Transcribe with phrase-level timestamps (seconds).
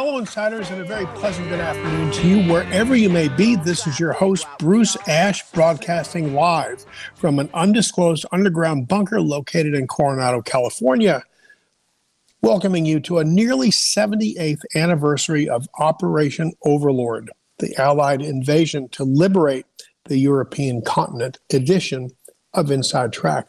[0.00, 3.56] Hello, insiders, and a very pleasant good afternoon to you wherever you may be.
[3.56, 6.86] This is your host, Bruce Ash, broadcasting live
[7.16, 11.24] from an undisclosed underground bunker located in Coronado, California,
[12.42, 19.66] welcoming you to a nearly 78th anniversary of Operation Overlord, the Allied invasion to liberate
[20.04, 22.08] the European continent edition
[22.54, 23.48] of Inside Track.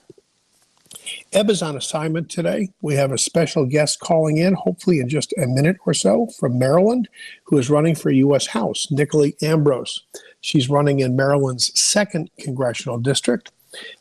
[1.34, 2.70] Eb is on assignment today.
[2.82, 6.58] We have a special guest calling in, hopefully in just a minute or so, from
[6.58, 7.08] Maryland,
[7.44, 8.48] who is running for U.S.
[8.48, 10.02] House, Nicolee Ambrose.
[10.42, 13.52] She's running in Maryland's second congressional district.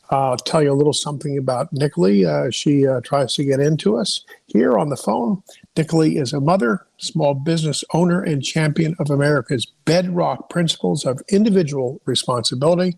[0.09, 2.25] I'll tell you a little something about Nicolee.
[2.25, 5.43] Uh, she uh, tries to get into us here on the phone.
[5.75, 12.01] Nicolee is a mother, small business owner, and champion of America's bedrock principles of individual
[12.05, 12.97] responsibility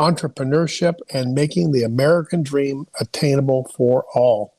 [0.00, 4.54] entrepreneurship, and making the American dream attainable for all.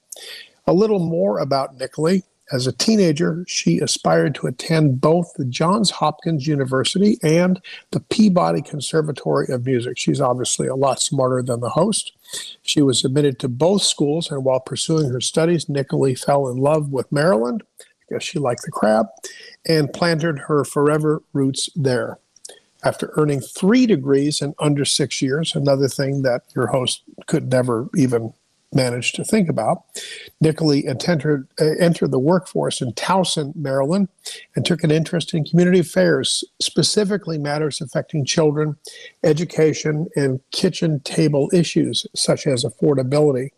[0.67, 2.23] A little more about Nicolee.
[2.51, 7.61] As a teenager, she aspired to attend both the Johns Hopkins University and
[7.91, 9.97] the Peabody Conservatory of Music.
[9.97, 12.11] She's obviously a lot smarter than the host.
[12.61, 16.89] She was admitted to both schools, and while pursuing her studies, Nicolee fell in love
[16.89, 17.63] with Maryland.
[18.09, 19.07] Guess she liked the crab,
[19.65, 22.19] and planted her forever roots there
[22.83, 27.89] after earning three degrees in under six years, another thing that your host could never
[27.95, 28.33] even
[28.73, 29.83] manage to think about.
[30.41, 34.07] Nicolee entered, uh, entered the workforce in Towson, Maryland,
[34.55, 38.77] and took an interest in community affairs, specifically matters affecting children,
[39.23, 43.49] education, and kitchen table issues such as affordability.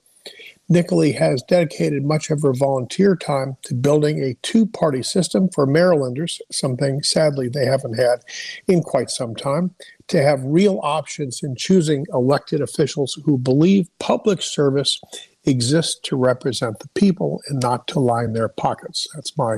[0.73, 5.67] Nicolee has dedicated much of her volunteer time to building a two party system for
[5.67, 8.23] Marylanders, something sadly they haven't had
[8.67, 9.75] in quite some time,
[10.07, 14.99] to have real options in choosing elected officials who believe public service
[15.45, 19.07] exists to represent the people and not to line their pockets.
[19.13, 19.57] That's my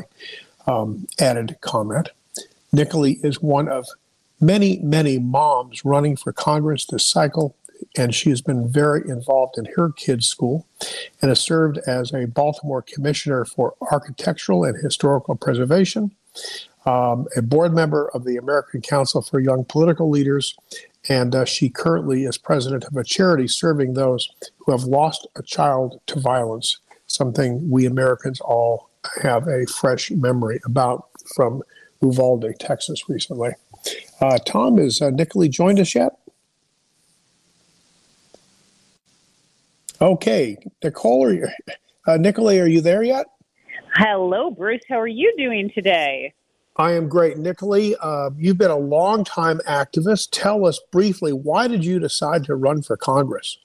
[0.68, 2.10] um, added comment.
[2.74, 3.88] Nicolee is one of
[4.42, 7.56] many, many moms running for Congress this cycle
[7.98, 10.66] and she has been very involved in her kids' school
[11.22, 16.12] and has served as a Baltimore Commissioner for Architectural and Historical Preservation,
[16.86, 20.56] um, a board member of the American Council for Young Political Leaders,
[21.08, 25.44] and uh, she currently is president of a charity serving those who have lost a
[25.44, 28.90] child to violence, something we Americans all
[29.22, 31.62] have a fresh memory about from
[32.02, 33.52] Uvalde, Texas, recently.
[34.20, 35.12] Uh, Tom, is uh,
[35.50, 36.18] joined us yet?
[40.02, 41.48] Okay, Nicole, are you,
[42.06, 43.28] uh, Nicolee, are you there yet?
[43.96, 44.82] Hello, Bruce.
[44.90, 46.34] How are you doing today?
[46.76, 47.38] I am great.
[47.38, 50.30] Nicolee, uh, you've been a long-time activist.
[50.32, 53.58] Tell us briefly, why did you decide to run for Congress?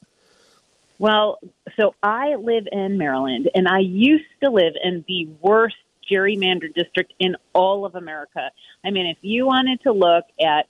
[1.00, 1.40] Well,
[1.76, 5.76] so I live in Maryland, and I used to live in the worst
[6.08, 8.50] gerrymandered district in all of America.
[8.84, 10.68] I mean, if you wanted to look at,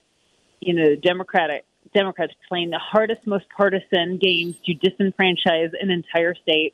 [0.59, 6.35] you know, the Democratic Democrats playing the hardest, most partisan games to disenfranchise an entire
[6.35, 6.73] state.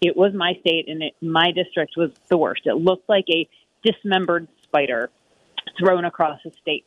[0.00, 2.62] It was my state, and it, my district was the worst.
[2.66, 3.48] It looked like a
[3.82, 5.10] dismembered spider
[5.78, 6.84] thrown across the state.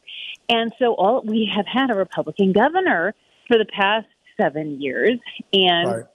[0.50, 3.14] And so all we have had a Republican governor
[3.48, 4.08] for the past
[4.40, 5.20] seven years,
[5.53, 6.06] and right.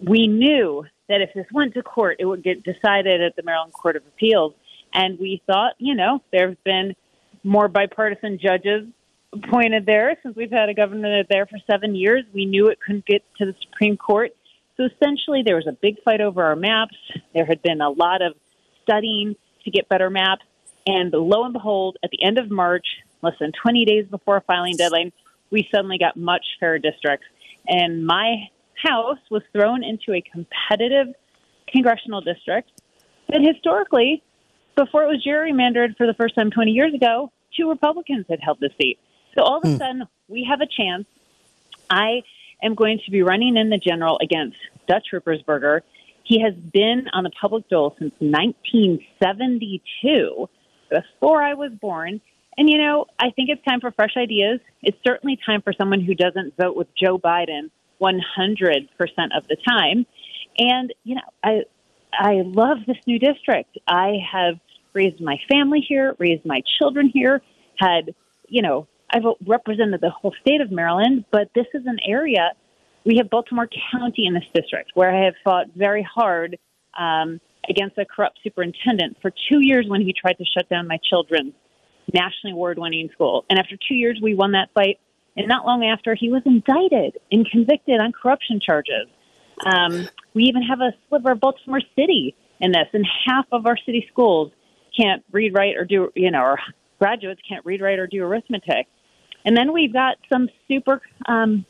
[0.00, 3.72] we knew that if this went to court, it would get decided at the Maryland
[3.72, 4.54] Court of Appeals.
[4.92, 6.94] And we thought, you know, there have been
[7.44, 8.86] more bipartisan judges
[9.32, 12.24] appointed there since we've had a governor there for seven years.
[12.32, 14.32] We knew it couldn't get to the Supreme Court.
[14.76, 16.96] So essentially, there was a big fight over our maps.
[17.34, 18.34] There had been a lot of
[18.82, 20.44] studying to get better maps.
[20.86, 22.86] And lo and behold, at the end of March,
[23.22, 25.12] less than 20 days before filing deadline,
[25.50, 27.26] we suddenly got much fairer districts.
[27.66, 31.08] And my house was thrown into a competitive
[31.66, 32.70] congressional district
[33.28, 34.22] that historically,
[34.76, 38.58] before it was gerrymandered for the first time 20 years ago, two Republicans had held
[38.60, 38.98] the seat.
[39.36, 39.76] So all of a hmm.
[39.76, 41.06] sudden, we have a chance.
[41.90, 42.22] I
[42.62, 44.56] am going to be running in the general against
[44.86, 45.80] Dutch Ruppersberger.
[46.24, 50.48] He has been on the public dole since 1972,
[50.90, 52.20] before I was born.
[52.56, 54.60] And, you know, I think it's time for fresh ideas.
[54.82, 57.70] It's certainly time for someone who doesn't vote with Joe Biden
[58.00, 58.88] 100%
[59.36, 60.06] of the time.
[60.58, 61.62] And, you know, I,
[62.12, 63.78] I love this new district.
[63.86, 64.58] I have
[64.92, 67.40] raised my family here, raised my children here,
[67.78, 68.14] had,
[68.48, 72.52] you know, I've represented the whole state of Maryland, but this is an area.
[73.04, 76.58] We have Baltimore County in this district where I have fought very hard
[76.98, 80.98] um, against a corrupt superintendent for two years when he tried to shut down my
[81.08, 81.54] children's
[82.12, 83.44] nationally award winning school.
[83.48, 84.98] And after two years, we won that fight.
[85.36, 89.06] And not long after, he was indicted and convicted on corruption charges.
[89.64, 93.76] Um, we even have a sliver of Baltimore City in this, and half of our
[93.76, 94.52] city schools
[94.98, 96.58] can't read, write, or do, you know, or
[96.98, 98.86] graduates can't read, write, or do arithmetic.
[99.44, 101.64] And then we've got some super um,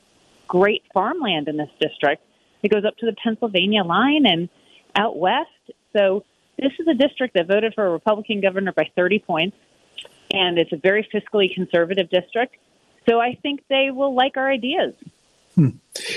[0.46, 2.22] great farmland in this district.
[2.62, 4.48] It goes up to the Pennsylvania line and
[4.96, 5.50] out west.
[5.96, 6.24] So
[6.58, 9.56] this is a district that voted for a Republican governor by 30 points,
[10.32, 12.56] and it's a very fiscally conservative district.
[13.08, 14.94] So I think they will like our ideas.
[15.58, 15.70] Hmm.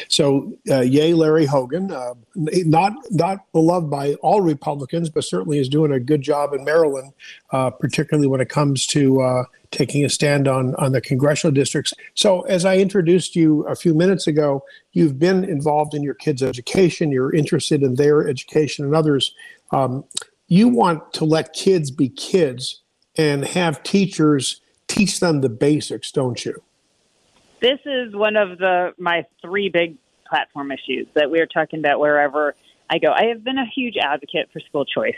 [0.08, 1.92] So, uh, yay, Larry Hogan.
[1.92, 6.64] Uh, not not beloved by all Republicans, but certainly is doing a good job in
[6.64, 7.12] Maryland,
[7.52, 11.92] uh, particularly when it comes to uh, taking a stand on on the congressional districts.
[12.14, 16.44] So, as I introduced you a few minutes ago, you've been involved in your kids'
[16.44, 17.12] education.
[17.12, 19.34] You're interested in their education and others.
[19.72, 20.04] Um,
[20.50, 22.82] you want to let kids be kids
[23.18, 26.62] and have teachers teach them the basics, don't you?
[27.62, 29.98] This is one of the my three big
[30.28, 32.56] platform issues that we are talking about wherever
[32.90, 33.12] I go.
[33.12, 35.16] I have been a huge advocate for school choice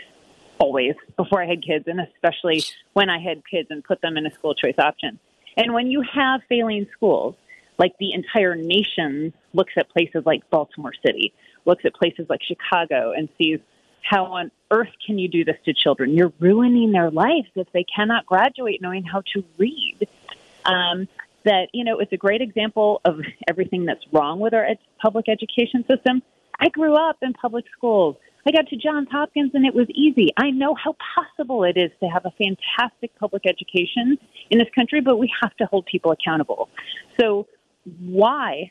[0.58, 2.62] always before I had kids, and especially
[2.92, 5.18] when I had kids and put them in a school choice option.
[5.56, 7.34] And when you have failing schools,
[7.78, 11.32] like the entire nation looks at places like Baltimore City,
[11.64, 13.60] looks at places like Chicago, and sees
[14.02, 16.14] how on earth can you do this to children?
[16.14, 20.08] You're ruining their lives if they cannot graduate knowing how to read.
[20.64, 21.08] Um,
[21.44, 25.26] that, you know, it's a great example of everything that's wrong with our ed- public
[25.28, 26.22] education system.
[26.58, 28.16] I grew up in public schools.
[28.46, 30.28] I got to Johns Hopkins and it was easy.
[30.36, 34.18] I know how possible it is to have a fantastic public education
[34.50, 36.68] in this country, but we have to hold people accountable.
[37.18, 37.46] So,
[38.00, 38.70] why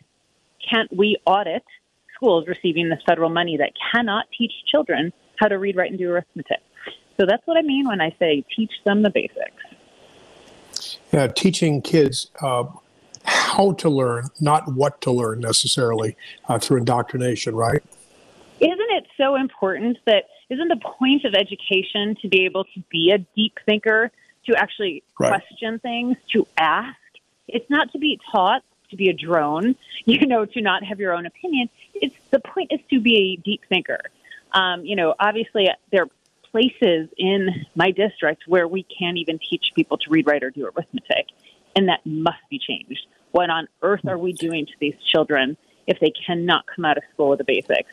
[0.71, 1.63] can't we audit
[2.15, 6.09] schools receiving this federal money that cannot teach children how to read, write, and do
[6.11, 6.59] arithmetic?
[7.19, 9.72] So, that's what I mean when I say teach them the basics
[11.13, 12.65] uh, teaching kids uh,
[13.25, 16.15] how to learn, not what to learn necessarily
[16.47, 17.83] uh, through indoctrination, right?
[18.59, 23.11] Isn't it so important that isn't the point of education to be able to be
[23.11, 24.11] a deep thinker,
[24.45, 25.29] to actually right.
[25.29, 26.97] question things, to ask?
[27.47, 28.63] It's not to be taught
[28.93, 29.75] to be a drone,
[30.05, 31.69] you know, to not have your own opinion.
[31.93, 33.99] It's the point is to be a deep thinker.
[34.53, 36.07] Um, you know, obviously there
[36.53, 40.65] places in my district where we can't even teach people to read, write, or do
[40.65, 41.27] arithmetic,
[41.75, 43.07] and that must be changed.
[43.31, 45.57] What on earth are we doing to these children
[45.87, 47.91] if they cannot come out of school with the basics?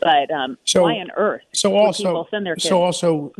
[0.00, 1.42] But um, so, why on earth?
[1.54, 2.26] So also,
[2.58, 3.32] so also,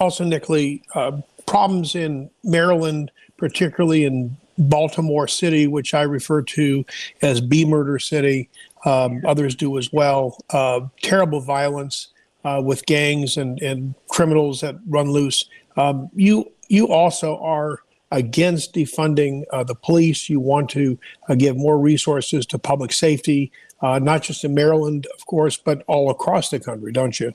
[0.00, 6.84] also, Nicolee, uh, problems in Maryland, particularly in Baltimore City, which I refer to
[7.22, 8.48] as B Murder City.
[8.84, 10.38] Um, others do as well.
[10.50, 12.08] Uh, terrible violence
[12.48, 15.44] uh, with gangs and, and criminals that run loose.
[15.76, 17.80] Um, you you also are
[18.10, 20.30] against defunding uh, the police.
[20.30, 20.98] You want to
[21.28, 23.52] uh, give more resources to public safety,
[23.82, 27.34] uh, not just in Maryland, of course, but all across the country, don't you?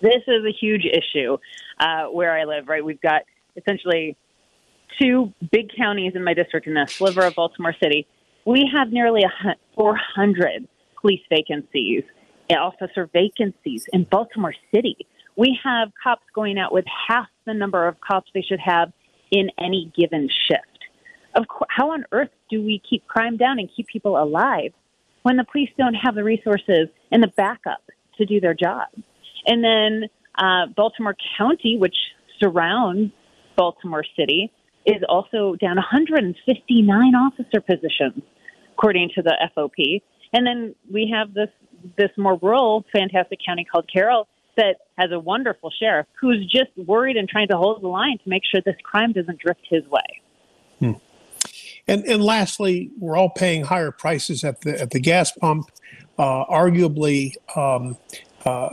[0.00, 1.38] This is a huge issue
[1.78, 2.68] uh, where I live.
[2.68, 3.22] Right, we've got
[3.56, 4.16] essentially
[5.00, 8.06] two big counties in my district in a sliver of Baltimore City.
[8.44, 9.22] We have nearly
[9.76, 10.68] 400
[11.00, 12.02] police vacancies
[12.58, 14.96] officer vacancies in Baltimore City.
[15.36, 18.92] We have cops going out with half the number of cops they should have
[19.30, 20.66] in any given shift.
[21.34, 24.72] Of course, how on earth do we keep crime down and keep people alive
[25.22, 27.82] when the police don't have the resources and the backup
[28.18, 28.88] to do their job?
[29.46, 31.96] And then uh, Baltimore County, which
[32.38, 33.12] surrounds
[33.56, 34.52] Baltimore City,
[34.84, 38.22] is also down 159 officer positions,
[38.72, 40.02] according to the FOP.
[40.32, 41.50] And then we have this
[41.96, 47.16] this more rural, fantastic county called Carroll that has a wonderful sheriff who's just worried
[47.16, 50.20] and trying to hold the line to make sure this crime doesn't drift his way.
[50.78, 50.92] Hmm.
[51.88, 55.70] And and lastly, we're all paying higher prices at the at the gas pump.
[56.18, 57.96] Uh, arguably, um,
[58.44, 58.68] uh,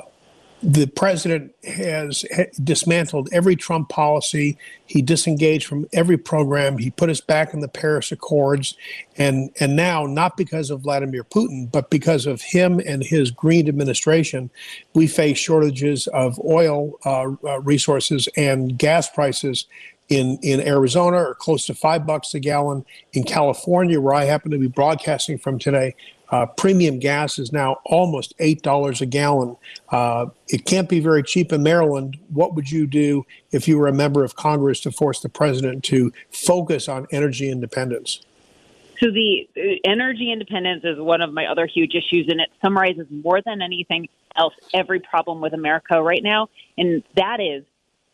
[0.61, 2.25] the president has
[2.63, 4.57] dismantled every Trump policy.
[4.85, 6.77] He disengaged from every program.
[6.77, 8.75] He put us back in the Paris Accords,
[9.17, 13.69] and and now not because of Vladimir Putin, but because of him and his Green
[13.69, 14.49] administration,
[14.93, 19.65] we face shortages of oil uh, uh, resources and gas prices.
[20.09, 22.83] In, in Arizona, or close to five bucks a gallon.
[23.13, 25.93] In California, where I happen to be broadcasting from today,
[26.31, 29.55] uh, premium gas is now almost $8 a gallon.
[29.89, 32.17] Uh, it can't be very cheap in Maryland.
[32.29, 35.83] What would you do if you were a member of Congress to force the president
[35.85, 38.21] to focus on energy independence?
[38.99, 43.07] So, the uh, energy independence is one of my other huge issues, and it summarizes
[43.09, 46.49] more than anything else every problem with America right now.
[46.77, 47.63] And that is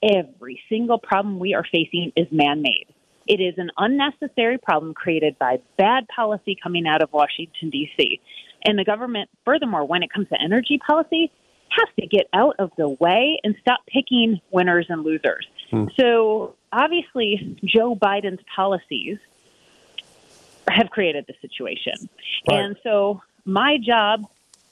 [0.03, 2.86] every single problem we are facing is man made.
[3.27, 8.20] It is an unnecessary problem created by bad policy coming out of Washington, D.C.
[8.63, 11.32] And the government, furthermore, when it comes to energy policy,
[11.70, 15.48] has to get out of the way and stop picking winners and losers.
[15.72, 15.86] Hmm.
[16.00, 19.17] So obviously, Joe Biden's policies
[20.67, 22.10] have created the situation.
[22.48, 22.60] Right.
[22.60, 24.25] And so my job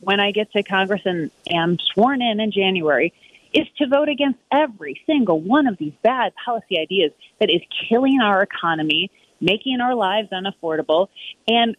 [0.03, 3.13] when I get to Congress and am sworn in in January
[3.53, 8.19] is to vote against every single one of these bad policy ideas that is killing
[8.21, 11.09] our economy, making our lives unaffordable.
[11.47, 11.75] And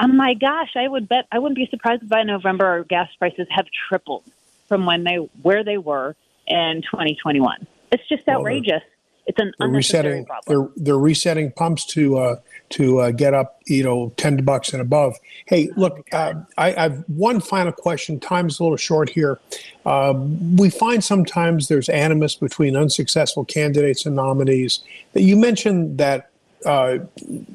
[0.00, 3.08] oh my gosh, I would bet I wouldn't be surprised if by November our gas
[3.18, 4.24] prices have tripled
[4.68, 7.66] from when they where they were in 2021.
[7.92, 8.82] It's just outrageous.
[9.26, 10.24] It's an they're resetting.
[10.24, 10.70] Problem.
[10.74, 12.36] They're they're resetting pumps to uh,
[12.70, 15.16] to uh, get up, you know, ten bucks and above.
[15.46, 18.18] Hey, look, uh, I, have one final question.
[18.18, 19.38] Time's a little short here.
[19.86, 24.80] Um, we find sometimes there's animus between unsuccessful candidates and nominees.
[25.14, 26.30] You mentioned that
[26.66, 26.98] uh,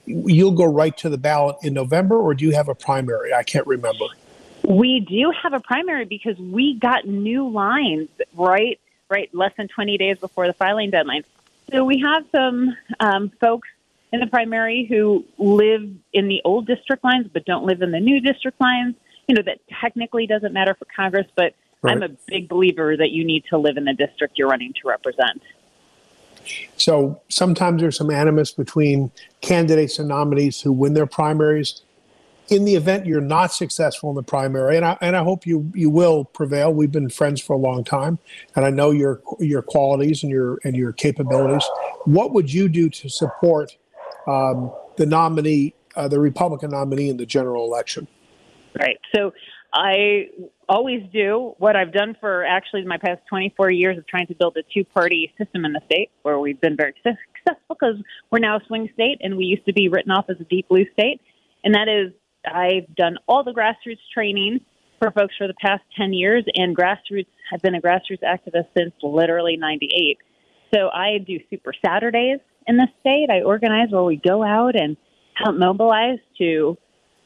[0.05, 3.33] you'll go right to the ballot in November, or do you have a primary?
[3.33, 4.05] I can't remember.
[4.63, 9.97] We do have a primary because we got new lines right, right, less than 20
[9.97, 11.23] days before the filing deadline.
[11.71, 13.67] So we have some um, folks
[14.13, 17.99] in the primary who live in the old district lines but don't live in the
[17.99, 18.95] new district lines.
[19.27, 21.95] You know, that technically doesn't matter for Congress, but right.
[21.97, 24.87] I'm a big believer that you need to live in the district you're running to
[24.87, 25.41] represent.
[26.77, 31.81] So sometimes there's some animus between candidates and nominees who win their primaries
[32.49, 35.71] in the event you're not successful in the primary, and I, and I hope you
[35.73, 36.73] you will prevail.
[36.73, 38.19] We've been friends for a long time,
[38.55, 41.67] and I know your your qualities and your and your capabilities.
[42.05, 43.75] What would you do to support
[44.27, 48.07] um, the nominee, uh, the Republican nominee in the general election?
[48.79, 48.97] Right.
[49.15, 49.33] So
[49.73, 50.27] I
[50.69, 54.57] always do what I've done for actually my past 24 years of trying to build
[54.57, 57.95] a two party system in the state where we've been very successful because
[58.31, 60.67] we're now a swing state and we used to be written off as a deep
[60.67, 61.21] blue state.
[61.63, 62.13] And that is
[62.53, 64.61] I've done all the grassroots training
[64.99, 68.93] for folks for the past 10 years, and grassroots, I've been a grassroots activist since
[69.03, 70.17] literally 98.
[70.73, 73.29] So I do super Saturdays in the state.
[73.29, 74.97] I organize where we go out and
[75.35, 76.77] help mobilize to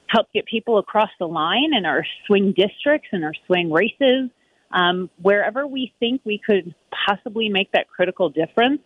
[0.08, 4.30] help get people across the line in our swing districts and our swing races.
[4.72, 6.76] Um, wherever we think we could
[7.08, 8.82] possibly make that critical difference,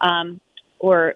[0.00, 0.40] um,
[0.78, 1.14] or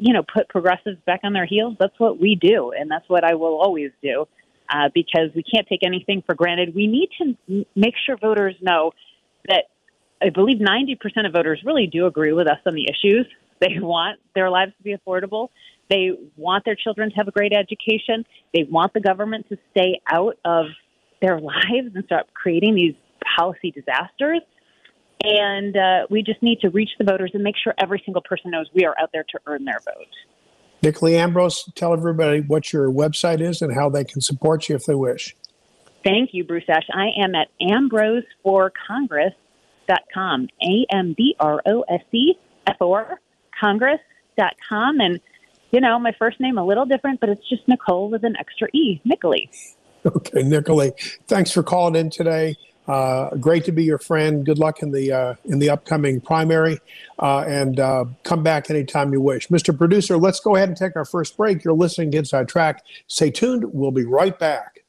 [0.00, 2.72] you know, put progressives back on their heels, that's what we do.
[2.72, 4.26] And that's what I will always do
[4.72, 6.74] uh, because we can't take anything for granted.
[6.74, 8.92] We need to make sure voters know
[9.48, 9.64] that
[10.22, 13.26] I believe 90% of voters really do agree with us on the issues.
[13.60, 15.48] They want their lives to be affordable.
[15.90, 18.24] They want their children to have a great education.
[18.54, 20.66] They want the government to stay out of
[21.20, 22.94] their lives and stop creating these
[23.36, 24.42] policy disasters.
[25.24, 28.52] And uh, we just need to reach the voters and make sure every single person
[28.52, 30.06] knows we are out there to earn their vote.
[30.82, 34.86] Nicolee Ambrose, tell everybody what your website is and how they can support you if
[34.86, 35.34] they wish.
[36.04, 36.86] Thank you, Bruce Ash.
[36.92, 42.34] I am at ambroseforcongress.com, A M B R O S E
[42.66, 43.20] F O R,
[43.60, 45.00] congress.com.
[45.00, 45.20] And,
[45.72, 48.68] you know, my first name a little different, but it's just Nicole with an extra
[48.72, 49.50] E, Nicolee.
[50.06, 50.92] Okay, Nicolee,
[51.26, 52.56] thanks for calling in today.
[52.88, 54.46] Uh, great to be your friend.
[54.46, 56.80] Good luck in the uh, in the upcoming primary,
[57.18, 59.48] uh, and uh, come back anytime you wish.
[59.48, 59.76] Mr.
[59.76, 61.62] Producer, let's go ahead and take our first break.
[61.62, 62.82] You're listening to Inside Track.
[63.06, 63.66] Stay tuned.
[63.74, 64.80] We'll be right back.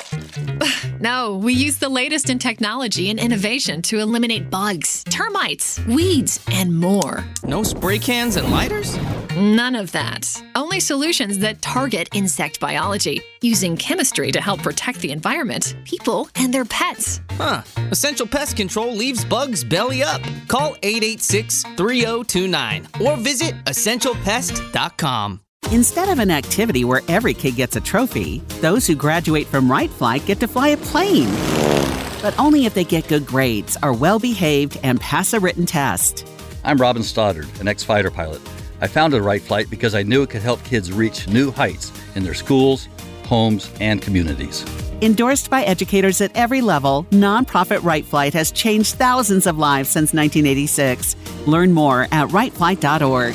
[1.00, 6.74] no, we use the latest in technology and innovation to eliminate bugs, termites, weeds, and
[6.74, 7.24] more.
[7.44, 8.96] No spray cans and lighters?
[9.36, 10.42] None of that.
[10.56, 16.52] Only solutions that target insect biology, using chemistry to help protect the environment, people, and
[16.52, 17.20] their pets.
[17.32, 17.62] Huh.
[17.90, 20.22] Essential Pest Control leaves bugs belly up.
[20.48, 25.40] Call 886 3029 or visit essentialpest.com.
[25.70, 29.90] Instead of an activity where every kid gets a trophy, those who graduate from Wright
[29.90, 31.28] Flight get to fly a plane.
[32.22, 36.26] but only if they get good grades, are well behaved, and pass a written test.
[36.64, 38.40] I'm Robin Stoddard, an ex fighter pilot.
[38.80, 42.24] I founded Wright Flight because I knew it could help kids reach new heights in
[42.24, 42.88] their schools,
[43.26, 44.64] homes, and communities.
[45.02, 50.12] Endorsed by educators at every level, nonprofit Wright Flight has changed thousands of lives since
[50.14, 51.14] 1986.
[51.46, 53.34] Learn more at wrightflight.org.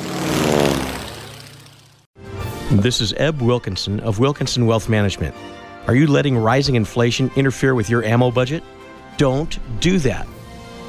[2.72, 5.36] This is Eb Wilkinson of Wilkinson Wealth Management.
[5.86, 8.64] Are you letting rising inflation interfere with your ammo budget?
[9.18, 10.26] Don't do that.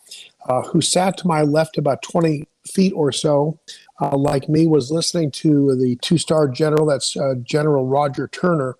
[0.47, 3.59] uh, who sat to my left about 20 feet or so,
[4.01, 8.77] uh, like me, was listening to the two star general, that's uh, General Roger Turner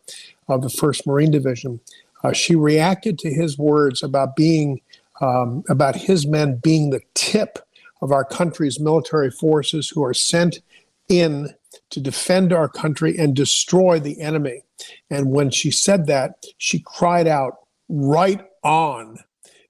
[0.49, 1.81] of the 1st Marine Division.
[2.25, 4.81] Uh, she reacted to his words about being,
[5.21, 7.59] um, about his men being the tip
[8.01, 10.61] of our country's military forces who are sent
[11.09, 11.55] in
[11.91, 14.63] to defend our country and destroy the enemy.
[15.11, 19.19] And when she said that, she cried out, right on,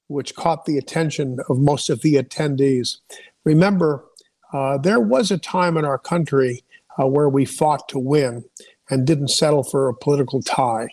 [0.09, 2.97] which caught the attention of most of the attendees.
[3.45, 4.05] Remember,
[4.53, 6.65] uh, there was a time in our country
[7.01, 8.45] uh, where we fought to win
[8.91, 10.89] and didn't settle for a political tie.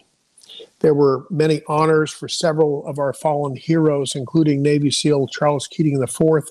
[0.80, 6.02] There were many honors for several of our fallen heroes, including Navy SEAL Charles Keating
[6.02, 6.50] IV,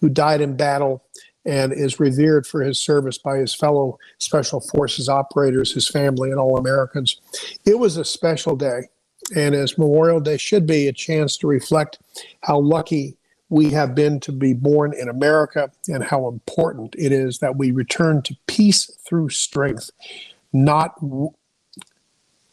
[0.00, 1.02] who died in battle
[1.46, 6.38] and is revered for his service by his fellow Special Forces operators, his family, and
[6.38, 7.20] all Americans.
[7.64, 8.88] It was a special day,
[9.34, 11.98] and as Memorial Day should be, a chance to reflect
[12.42, 13.16] how lucky
[13.50, 17.72] we have been to be born in America and how important it is that we
[17.72, 19.90] return to peace through strength,
[20.52, 20.94] not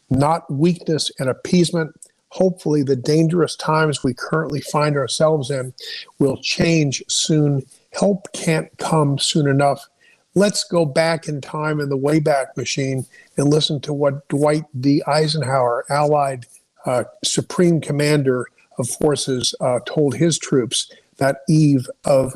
[0.09, 1.93] not weakness and appeasement.
[2.29, 5.73] Hopefully, the dangerous times we currently find ourselves in
[6.19, 7.63] will change soon.
[7.91, 9.87] Help can't come soon enough.
[10.33, 13.05] Let's go back in time in the Wayback Machine
[13.37, 15.01] and listen to what Dwight D.
[15.07, 16.45] Eisenhower, Allied
[16.87, 18.47] uh, Supreme Commander
[18.79, 22.35] of Forces, uh, told his troops that eve of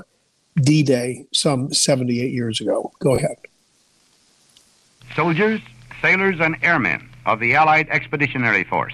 [0.55, 2.91] D Day some 78 years ago.
[2.99, 3.37] Go ahead.
[5.15, 5.61] Soldiers,
[6.01, 8.93] sailors, and airmen of the Allied Expeditionary Force.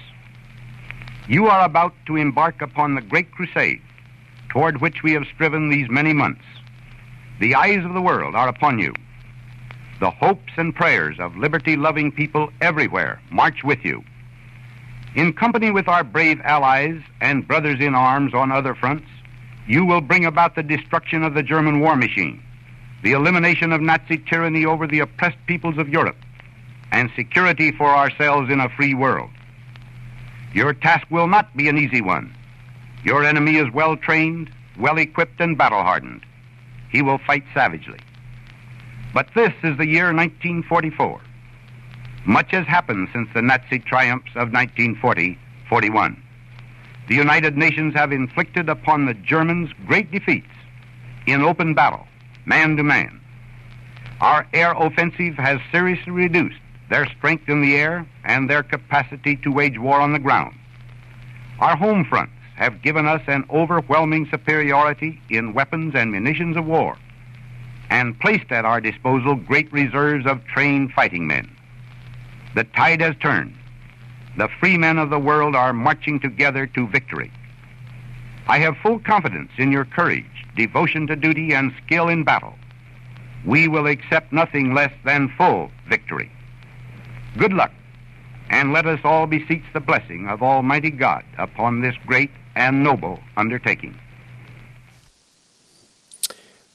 [1.28, 3.82] You are about to embark upon the great crusade
[4.48, 6.44] toward which we have striven these many months.
[7.40, 8.94] The eyes of the world are upon you.
[10.00, 14.04] The hopes and prayers of liberty loving people everywhere march with you.
[15.18, 19.08] In company with our brave allies and brothers in arms on other fronts,
[19.66, 22.40] you will bring about the destruction of the German war machine,
[23.02, 26.18] the elimination of Nazi tyranny over the oppressed peoples of Europe,
[26.92, 29.30] and security for ourselves in a free world.
[30.54, 32.32] Your task will not be an easy one.
[33.02, 36.24] Your enemy is well trained, well equipped, and battle hardened.
[36.92, 37.98] He will fight savagely.
[39.12, 41.20] But this is the year 1944.
[42.28, 46.22] Much has happened since the Nazi triumphs of 1940 41.
[47.08, 50.52] The United Nations have inflicted upon the Germans great defeats
[51.26, 52.06] in open battle,
[52.44, 53.18] man to man.
[54.20, 56.60] Our air offensive has seriously reduced
[56.90, 60.54] their strength in the air, and their capacity to wage war on the ground.
[61.60, 66.98] Our home fronts have given us an overwhelming superiority in weapons and munitions of war,
[67.88, 71.54] and placed at our disposal great reserves of trained fighting men.
[72.54, 73.54] The tide has turned.
[74.36, 77.32] The free men of the world are marching together to victory.
[78.46, 82.54] I have full confidence in your courage, devotion to duty, and skill in battle.
[83.44, 86.30] We will accept nothing less than full victory.
[87.36, 87.72] Good luck,
[88.48, 93.20] and let us all beseech the blessing of Almighty God upon this great and noble
[93.36, 93.98] undertaking.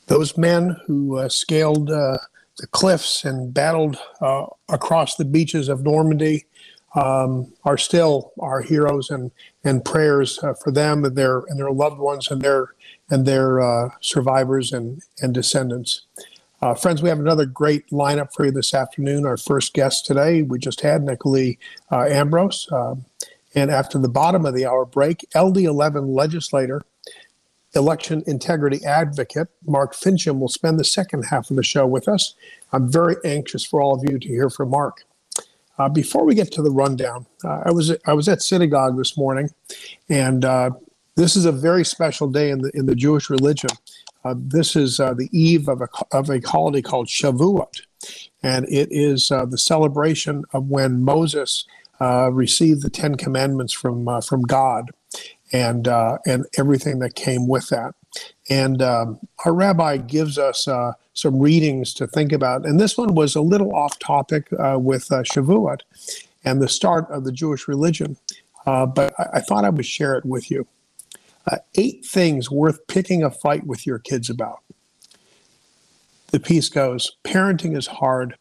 [0.08, 2.18] Those men who uh, scaled uh,
[2.58, 6.46] the cliffs and battled uh, across the beaches of Normandy
[6.96, 9.32] um, are still our heroes, and
[9.64, 12.74] and prayers uh, for them and their and their loved ones and their
[13.10, 16.02] and their uh, survivors and and descendants.
[16.62, 19.26] Uh, friends, we have another great lineup for you this afternoon.
[19.26, 21.58] Our first guest today, we just had Nicolee
[21.92, 22.70] uh, Ambrose.
[22.72, 23.04] Um,
[23.54, 26.82] and after the bottom of the hour break, LD11 legislator,
[27.76, 32.36] election integrity advocate, Mark Finchem, will spend the second half of the show with us.
[32.72, 35.06] I'm very anxious for all of you to hear from Mark.
[35.80, 39.18] Uh, before we get to the rundown, uh, I was I was at synagogue this
[39.18, 39.50] morning,
[40.08, 40.70] and uh,
[41.16, 43.72] this is a very special day in the in the Jewish religion.
[44.24, 47.82] Uh, this is uh, the eve of a of a holiday called Shavuot,
[48.44, 51.66] and it is uh, the celebration of when Moses
[52.32, 54.92] received the Ten Commandments from from God,
[55.54, 55.88] and
[56.26, 57.96] and everything that came with that.
[58.50, 62.66] And um, our rabbi gives us uh, some readings to think about.
[62.66, 65.80] And this one was a little off topic uh, with uh, Shavuot
[66.44, 68.18] and the start of the Jewish religion,
[68.66, 70.68] uh, but I-, I, thought I would share it with you.
[71.50, 74.60] Uh, eight things worth picking a fight with your kids about.
[76.32, 78.36] The piece goes Parenting is hard.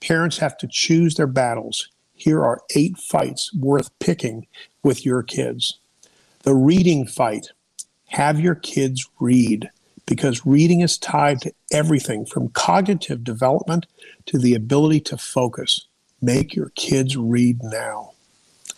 [0.00, 1.88] Parents have to choose their battles.
[2.14, 4.46] Here are eight fights worth picking
[4.82, 5.78] with your kids.
[6.46, 7.48] The reading fight
[8.04, 9.68] have your kids read
[10.06, 13.86] because reading is tied to everything from cognitive development
[14.26, 15.88] to the ability to focus.
[16.22, 18.12] Make your kids read now.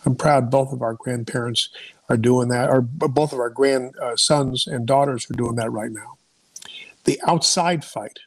[0.03, 1.69] I'm proud both of our grandparents
[2.09, 6.17] are doing that, or both of our grandsons and daughters are doing that right now.
[7.03, 8.17] The outside fight.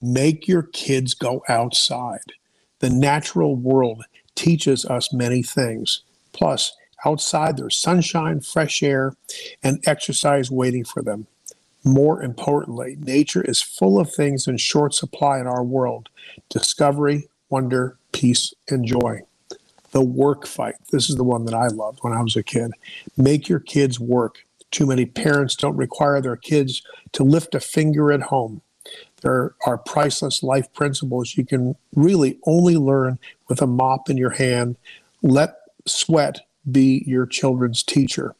[0.00, 2.32] Make your kids go outside.
[2.78, 4.04] The natural world
[4.36, 6.02] teaches us many things.
[6.32, 9.14] Plus, outside there's sunshine, fresh air,
[9.62, 11.26] and exercise waiting for them.
[11.84, 16.08] More importantly, nature is full of things in short supply in our world
[16.48, 19.20] discovery, wonder, peace, and joy.
[19.92, 20.74] The work fight.
[20.90, 22.72] This is the one that I loved when I was a kid.
[23.16, 24.44] Make your kids work.
[24.70, 28.62] Too many parents don't require their kids to lift a finger at home.
[29.20, 34.30] There are priceless life principles you can really only learn with a mop in your
[34.30, 34.76] hand.
[35.22, 38.34] Let sweat be your children's teacher.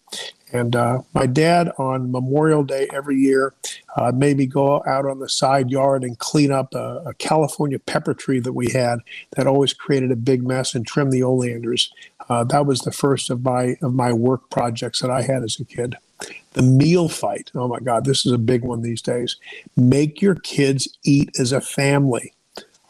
[0.53, 3.55] And uh, my dad on Memorial Day every year
[3.97, 7.81] uh, made me go out on the side yard and clean up a, a, California
[7.81, 9.01] pepper tree that we had
[9.33, 11.93] that always created a big mess and trim the oleanders.
[12.29, 15.59] Uh, that was the first of my of my work projects that I had as
[15.59, 15.97] a kid.
[16.53, 17.51] The meal fight.
[17.57, 19.37] Oh my God, this is a big one these days.
[19.77, 22.33] Make your kids eat as a family.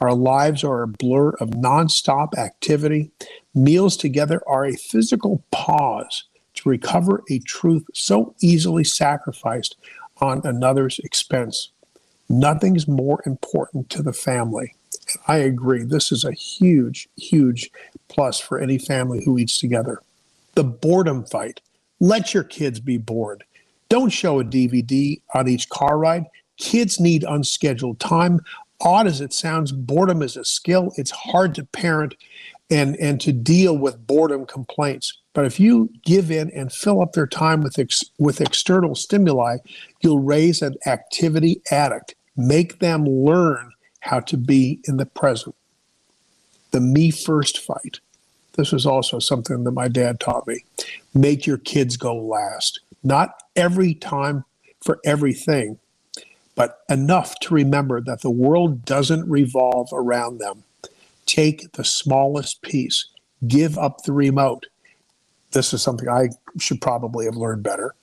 [0.00, 3.10] Our lives are a blur of nonstop activity.
[3.54, 9.76] Meals together are a physical pause to recover a truth so easily sacrificed
[10.20, 11.70] on another's expense.
[12.28, 14.74] Nothing's more important to the family.
[15.28, 15.84] I agree.
[15.84, 17.70] This is a huge, huge
[18.08, 20.00] plus for any family who eats together.
[20.54, 21.60] The boredom fight.
[22.00, 23.44] Let your kids be bored.
[23.88, 26.24] Don't show a DVD on each car ride.
[26.56, 28.40] Kids need unscheduled time.
[28.80, 30.92] Odd as it sounds, boredom is a skill.
[30.96, 32.14] It's hard to parent
[32.70, 35.18] and, and to deal with boredom complaints.
[35.32, 39.58] But if you give in and fill up their time with, ex, with external stimuli,
[40.00, 42.14] you'll raise an activity addict.
[42.36, 45.54] Make them learn how to be in the present.
[46.70, 48.00] The me first fight.
[48.54, 50.64] This was also something that my dad taught me.
[51.12, 52.80] Make your kids go last.
[53.02, 54.44] Not every time
[54.82, 55.78] for everything,
[56.54, 60.62] but enough to remember that the world doesn't revolve around them.
[61.34, 63.08] Take the smallest piece,
[63.48, 64.66] give up the remote,
[65.54, 67.94] this is something I should probably have learned better.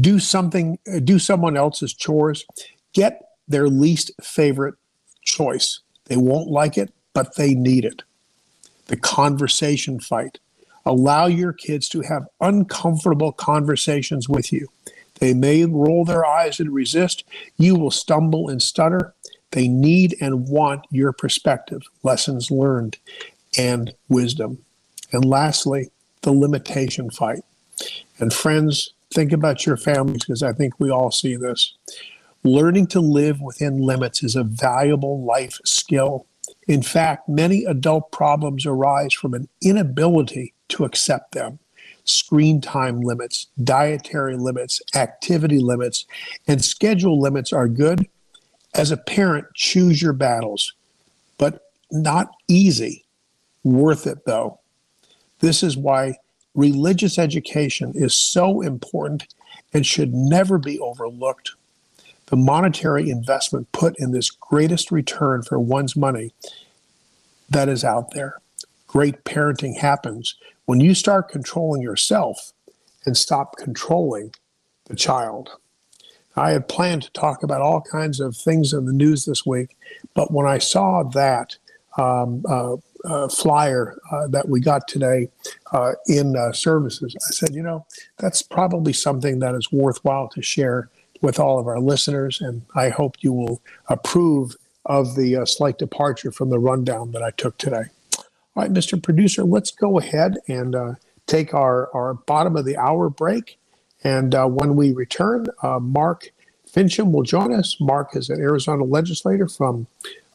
[0.00, 2.44] Do something, do someone else's chores.
[2.92, 4.74] Get their least favorite
[5.22, 5.80] choice.
[6.04, 8.02] They won't like it, but they need it.
[8.86, 10.38] The conversation fight.
[10.84, 14.68] Allow your kids to have uncomfortable conversations with you.
[15.18, 17.24] They may roll their eyes and resist.
[17.56, 19.14] You will stumble and stutter.
[19.56, 22.98] They need and want your perspective, lessons learned,
[23.56, 24.58] and wisdom.
[25.12, 25.88] And lastly,
[26.20, 27.42] the limitation fight.
[28.18, 31.72] And friends, think about your families because I think we all see this.
[32.44, 36.26] Learning to live within limits is a valuable life skill.
[36.68, 41.60] In fact, many adult problems arise from an inability to accept them.
[42.04, 46.04] Screen time limits, dietary limits, activity limits,
[46.46, 48.06] and schedule limits are good.
[48.76, 50.74] As a parent, choose your battles,
[51.38, 53.04] but not easy.
[53.64, 54.60] Worth it, though.
[55.40, 56.18] This is why
[56.54, 59.26] religious education is so important
[59.72, 61.52] and should never be overlooked.
[62.26, 66.32] The monetary investment put in this greatest return for one's money
[67.48, 68.40] that is out there.
[68.86, 70.34] Great parenting happens
[70.66, 72.52] when you start controlling yourself
[73.04, 74.34] and stop controlling
[74.86, 75.50] the child.
[76.36, 79.76] I had planned to talk about all kinds of things in the news this week,
[80.14, 81.56] but when I saw that
[81.96, 85.28] um, uh, uh, flyer uh, that we got today
[85.72, 87.86] uh, in uh, services, I said, you know,
[88.18, 90.90] that's probably something that is worthwhile to share
[91.22, 95.78] with all of our listeners, and I hope you will approve of the uh, slight
[95.78, 97.84] departure from the rundown that I took today.
[98.18, 99.02] All right, Mr.
[99.02, 100.76] Producer, let's go ahead and
[101.26, 103.58] take our, our bottom of the hour break.
[104.04, 106.30] And uh, when we return, uh, Mark
[106.70, 107.80] Finchem will join us.
[107.80, 109.86] Mark is an Arizona legislator from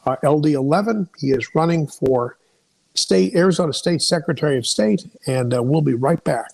[0.06, 1.10] uh, LD 11.
[1.20, 2.38] He is running for
[2.96, 6.52] state Arizona State Secretary of State, and uh, we'll be right back.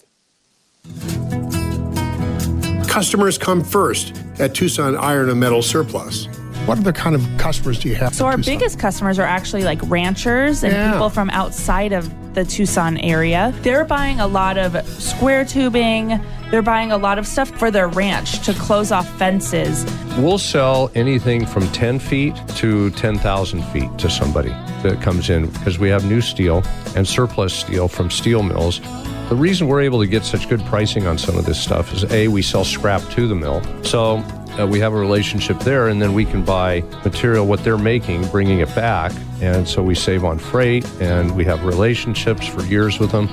[2.88, 6.28] Customers come first at Tucson Iron and Metal Surplus.
[6.67, 8.13] What other kind of customers do you have?
[8.13, 8.53] So our Tucson?
[8.53, 10.91] biggest customers are actually like ranchers and yeah.
[10.91, 13.53] people from outside of the Tucson area.
[13.62, 16.19] They're buying a lot of square tubing.
[16.51, 19.86] They're buying a lot of stuff for their ranch to close off fences.
[20.17, 24.49] We'll sell anything from 10 feet to 10,000 feet to somebody
[24.84, 26.63] that comes in because we have new steel
[26.97, 28.82] and surplus steel from steel mills.
[29.30, 32.03] The reason we're able to get such good pricing on some of this stuff is
[32.12, 33.63] A, we sell scrap to the mill.
[33.84, 34.21] So
[34.60, 38.28] uh, we have a relationship there, and then we can buy material what they're making,
[38.28, 43.00] bringing it back, and so we save on freight, and we have relationships for years
[43.00, 43.28] with them.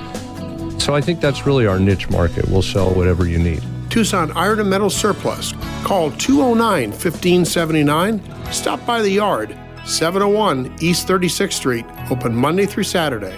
[0.79, 2.47] So I think that's really our niche market.
[2.49, 3.63] We'll sell whatever you need.
[3.89, 5.53] Tucson Iron and Metal Surplus.
[5.83, 8.51] Call 209 1579.
[8.51, 13.35] Stop by the yard, 701 East 36th Street, open Monday through Saturday.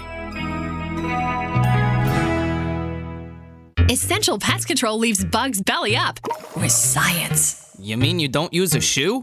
[3.89, 6.19] Essential Pest Control leaves bugs belly up
[6.57, 7.66] with science.
[7.79, 9.21] You mean you don't use a shoe?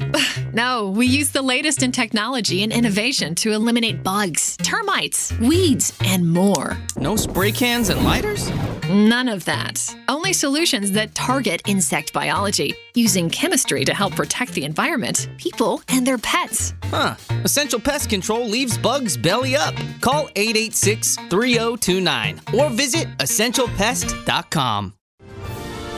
[0.54, 6.26] no, we use the latest in technology and innovation to eliminate bugs, termites, weeds, and
[6.30, 6.78] more.
[6.96, 8.50] No spray cans and lighters?
[8.88, 9.94] None of that.
[10.08, 16.06] Only solutions that target insect biology, using chemistry to help protect the environment, people, and
[16.06, 16.72] their pets.
[16.84, 17.16] Huh.
[17.44, 19.74] Essential Pest Control leaves bugs belly up.
[20.00, 24.94] Call 886 3029 or visit essentialpest.com.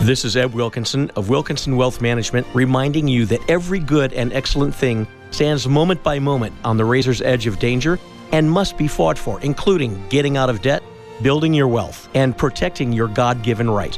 [0.03, 4.75] This is Eb Wilkinson of Wilkinson Wealth Management reminding you that every good and excellent
[4.75, 8.01] thing stands moment by moment on the razor's edge of danger
[8.33, 10.83] and must be fought for, including getting out of debt,
[11.23, 13.97] building your wealth, and protecting your God given right.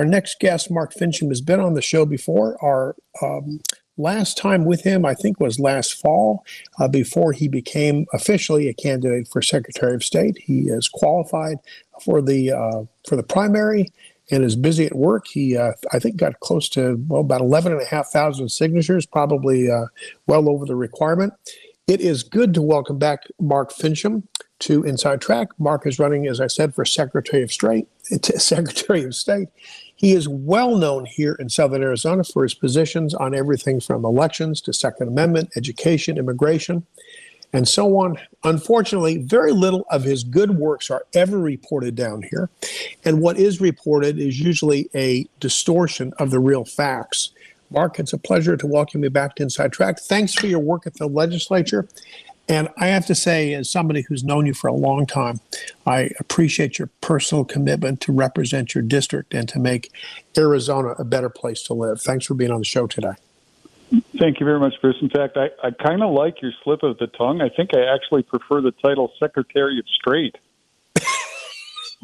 [0.00, 2.58] Our next guest, Mark Finchem, has been on the show before.
[2.60, 3.60] Our um,
[3.98, 6.44] last time with him, I think, was last fall
[6.80, 10.38] uh, before he became officially a candidate for Secretary of State.
[10.38, 11.58] He is qualified
[12.04, 13.92] for the uh, for the primary
[14.30, 15.26] and is busy at work.
[15.26, 19.06] He, uh, I think, got close to well about eleven and a half thousand signatures,
[19.06, 19.86] probably uh,
[20.26, 21.34] well over the requirement.
[21.86, 24.22] It is good to welcome back Mark Finchem
[24.60, 25.48] to Inside Track.
[25.58, 27.88] Mark is running, as I said, for Secretary of State.
[28.36, 29.48] Secretary of State.
[29.96, 34.60] He is well known here in Southern Arizona for his positions on everything from elections
[34.62, 36.86] to Second Amendment, education, immigration
[37.52, 38.18] and so on.
[38.44, 42.50] Unfortunately, very little of his good works are ever reported down here.
[43.04, 47.30] And what is reported is usually a distortion of the real facts.
[47.70, 49.98] Mark, it's a pleasure to welcome you back to Inside Track.
[50.00, 51.86] Thanks for your work at the legislature.
[52.50, 55.40] And I have to say, as somebody who's known you for a long time,
[55.86, 59.92] I appreciate your personal commitment to represent your district and to make
[60.36, 62.00] Arizona a better place to live.
[62.00, 63.12] Thanks for being on the show today.
[64.18, 64.96] Thank you very much, Bruce.
[65.00, 67.40] In fact, I, I kind of like your slip of the tongue.
[67.40, 70.36] I think I actually prefer the title Secretary of Straight.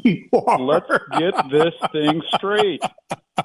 [0.33, 2.81] Let's get this thing straight.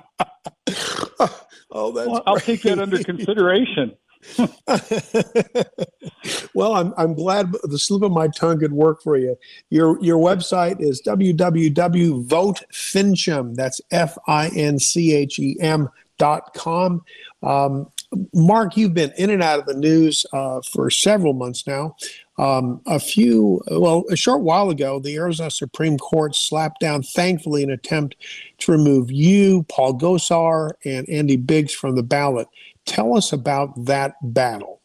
[1.71, 3.93] oh, that's well, I'll take that under consideration.
[6.53, 9.37] well, I'm I'm glad the slip of my tongue could work for you.
[9.69, 13.55] Your your website is www.votefinchem.
[13.55, 17.01] That's F I N C H E M dot com.
[17.41, 17.89] Um,
[18.33, 21.95] Mark, you've been in and out of the news uh, for several months now.
[22.37, 27.63] Um, a few, well, a short while ago, the Arizona Supreme Court slapped down, thankfully,
[27.63, 28.15] an attempt
[28.59, 32.47] to remove you, Paul Gosar, and Andy Biggs from the ballot.
[32.85, 34.79] Tell us about that battle.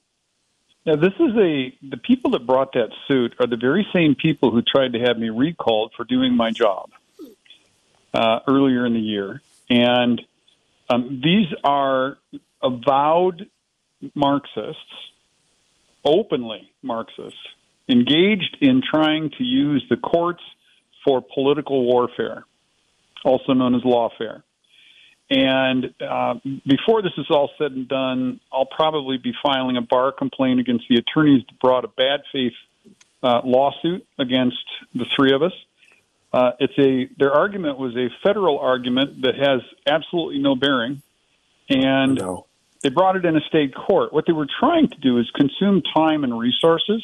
[0.85, 4.51] Now, this is a the people that brought that suit are the very same people
[4.51, 6.91] who tried to have me recalled for doing my job
[8.13, 10.21] uh, earlier in the year, and
[10.91, 12.19] um, these are
[12.64, 13.48] avowed
[14.14, 14.81] Marxists,
[16.05, 17.38] openly Marxists,
[17.88, 20.42] engaged in trying to use the courts
[21.05, 22.44] for political warfare,
[23.24, 24.42] also known as lawfare.
[25.31, 26.35] And uh,
[26.66, 30.85] before this is all said and done, I'll probably be filing a bar complaint against
[30.88, 32.53] the attorneys that brought a bad faith
[33.22, 35.53] uh, lawsuit against the three of us.
[36.33, 41.00] Uh, it's a their argument was a federal argument that has absolutely no bearing,
[41.70, 42.46] and no.
[42.85, 44.12] They brought it in a state court.
[44.12, 47.03] What they were trying to do is consume time and resources,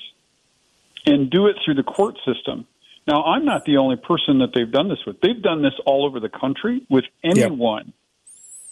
[1.06, 2.66] and do it through the court system.
[3.08, 5.22] Now, I'm not the only person that they've done this with.
[5.22, 7.94] They've done this all over the country with anyone yep.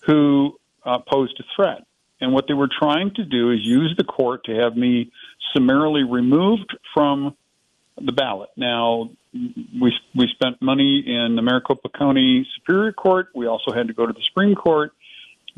[0.07, 1.87] who uh, posed a threat.
[2.21, 5.11] And what they were trying to do is use the court to have me
[5.55, 7.35] summarily removed from
[7.97, 8.51] the ballot.
[8.55, 13.29] Now, we we spent money in the Maricopa County Superior Court.
[13.35, 14.93] We also had to go to the Supreme Court.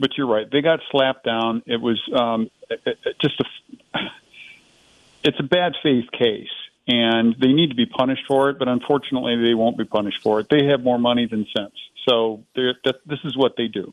[0.00, 1.62] But you're right; they got slapped down.
[1.66, 2.50] It was um,
[3.20, 3.98] just a
[5.22, 6.48] it's a bad faith case,
[6.88, 8.58] and they need to be punished for it.
[8.58, 10.48] But unfortunately, they won't be punished for it.
[10.48, 11.74] They have more money than sense,
[12.08, 13.92] so that, this is what they do.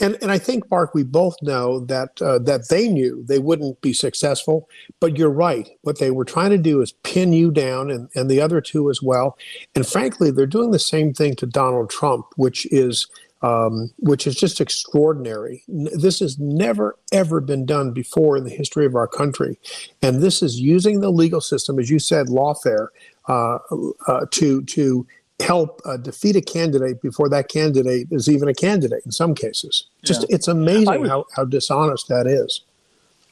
[0.00, 3.80] And and I think Mark, we both know that uh, that they knew they wouldn't
[3.80, 4.68] be successful.
[5.00, 5.68] But you're right.
[5.82, 8.90] What they were trying to do is pin you down, and and the other two
[8.90, 9.38] as well.
[9.74, 13.06] And frankly, they're doing the same thing to Donald Trump, which is.
[13.42, 15.64] Um, which is just extraordinary.
[15.66, 19.58] This has never, ever been done before in the history of our country.
[20.00, 22.86] And this is using the legal system, as you said, lawfare,
[23.28, 23.58] uh,
[24.06, 25.06] uh, to, to
[25.40, 29.86] help uh, defeat a candidate before that candidate is even a candidate in some cases.
[30.04, 30.36] Just yeah.
[30.36, 32.62] it's amazing was, how, how dishonest that is.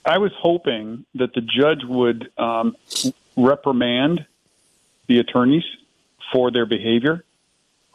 [0.05, 2.77] I was hoping that the judge would um,
[3.37, 4.27] reprimand
[5.07, 5.65] the attorneys
[6.33, 7.25] for their behavior.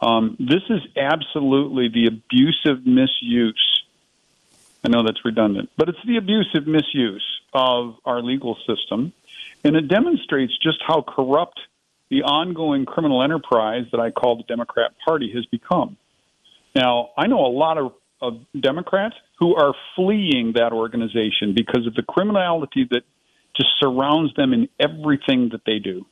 [0.06, 3.82] Um, this is absolutely the abusive misuse.
[4.84, 9.12] I know that's redundant, but it's the abusive misuse of our legal system.
[9.64, 11.58] And it demonstrates just how corrupt
[12.08, 15.96] the ongoing criminal enterprise that I call the Democrat Party has become.
[16.72, 17.92] Now, I know a lot of,
[18.22, 23.02] of Democrats who are fleeing that organization because of the criminality that
[23.56, 26.06] just surrounds them in everything that they do.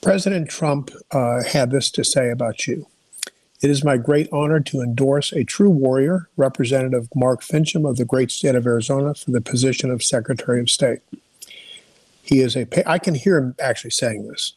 [0.00, 2.86] President Trump uh, had this to say about you.
[3.60, 8.04] It is my great honor to endorse a true warrior, Representative Mark Finchem of the
[8.04, 11.00] great state of Arizona, for the position of Secretary of State.
[12.22, 12.66] He is a.
[12.88, 14.52] I can hear him actually saying this,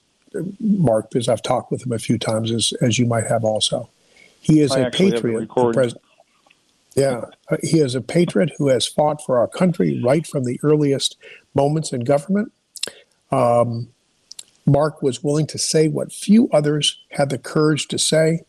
[0.60, 3.90] Mark, because I've talked with him a few times, as as you might have also.
[4.40, 5.50] He is I a patriot.
[5.50, 6.04] President.
[6.96, 10.60] Yeah, uh, he is a patriot who has fought for our country right from the
[10.62, 11.18] earliest
[11.56, 12.52] moments in government.
[13.32, 13.88] Um,
[14.66, 18.42] Mark was willing to say what few others had the courage to say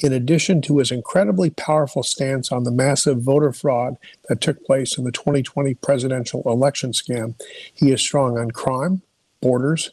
[0.00, 3.96] in addition to his incredibly powerful stance on the massive voter fraud
[4.28, 7.34] that took place in the 2020 presidential election scam,
[7.74, 9.02] he is strong on crime,
[9.40, 9.90] borders,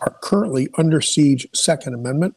[0.00, 2.34] our currently under siege Second Amendment,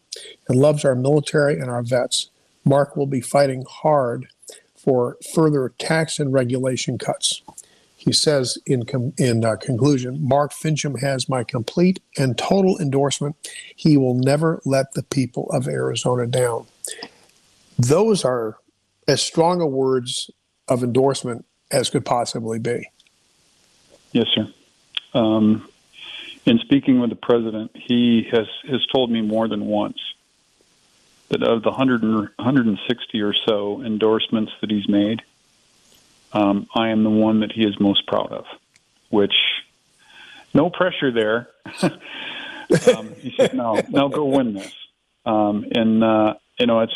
[0.49, 2.29] and loves our military and our vets.
[2.65, 4.27] Mark will be fighting hard
[4.75, 7.41] for further tax and regulation cuts.
[8.05, 13.35] He says in, com- in uh, conclusion, Mark Finchem has my complete and total endorsement.
[13.75, 16.67] He will never let the people of Arizona down.
[17.79, 18.57] Those are
[19.07, 20.29] as strong a words
[20.67, 22.89] of endorsement as could possibly be.
[24.11, 24.47] Yes, sir.
[25.15, 25.67] Um,
[26.45, 29.97] in speaking with the president, he has, has told me more than once
[31.29, 35.23] that of the 100 160 or so endorsements that he's made,
[36.35, 38.45] um, I am the one that he is most proud of,
[39.09, 39.33] which
[40.53, 41.47] no pressure there.
[41.81, 44.73] um, he said, "No, now go win this."
[45.25, 46.93] Um, and uh, you know, it's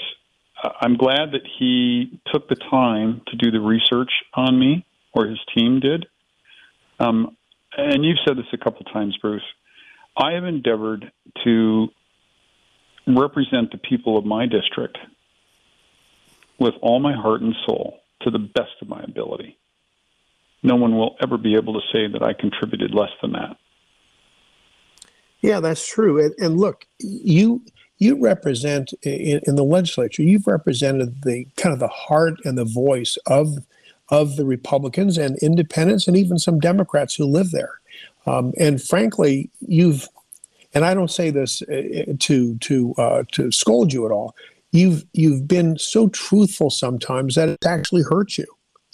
[0.82, 5.40] I'm glad that he took the time to do the research on me, or his
[5.56, 6.06] team did.
[7.00, 7.38] Um,
[7.78, 9.42] and you've said this a couple of times, Bruce.
[10.18, 11.14] I have endeavored
[11.46, 11.88] to
[13.08, 14.98] represent the people of my district
[16.60, 19.58] with all my heart and soul to the best of my ability.
[20.62, 23.58] No one will ever be able to say that I contributed less than that.
[25.42, 26.24] Yeah, that's true.
[26.24, 27.62] And, and look, you
[27.98, 30.24] you represent in, in the legislature.
[30.24, 33.58] You've represented the kind of the heart and the voice of
[34.10, 37.80] of the Republicans and independents and even some Democrats who live there.
[38.26, 40.10] Um, and frankly, you've
[40.74, 44.36] and I don't say this uh, to to uh, to scold you at all.
[44.72, 48.46] You've you've been so truthful sometimes that it's actually hurt you,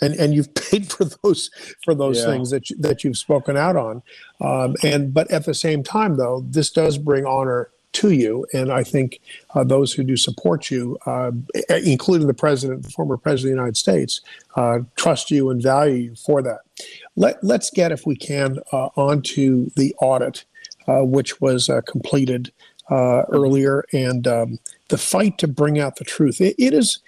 [0.02, 1.50] and and you've paid for those
[1.84, 2.26] for those yeah.
[2.26, 4.02] things that you, that you've spoken out on.
[4.42, 8.72] Um, and but at the same time, though, this does bring honor to you, and
[8.72, 9.22] I think
[9.54, 11.32] uh, those who do support you, uh,
[11.70, 14.20] including the president, the former president of the United States,
[14.58, 16.60] uh, trust you and value you for that.
[17.16, 20.44] Let Let's get, if we can, uh, onto the audit
[20.88, 22.52] uh, which was uh, completed
[22.90, 24.60] uh, earlier, and um,
[24.90, 26.42] the fight to bring out the truth.
[26.42, 27.00] it, it is.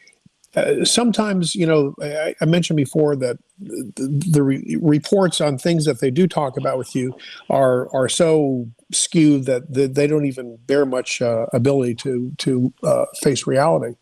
[0.55, 5.85] Uh, sometimes, you know, I, I, mentioned before that the, the re- reports on things
[5.85, 7.15] that they do talk about with you
[7.49, 12.73] are are so skewed that the, they don't even bear much uh, ability to to
[12.83, 13.95] uh, face reality.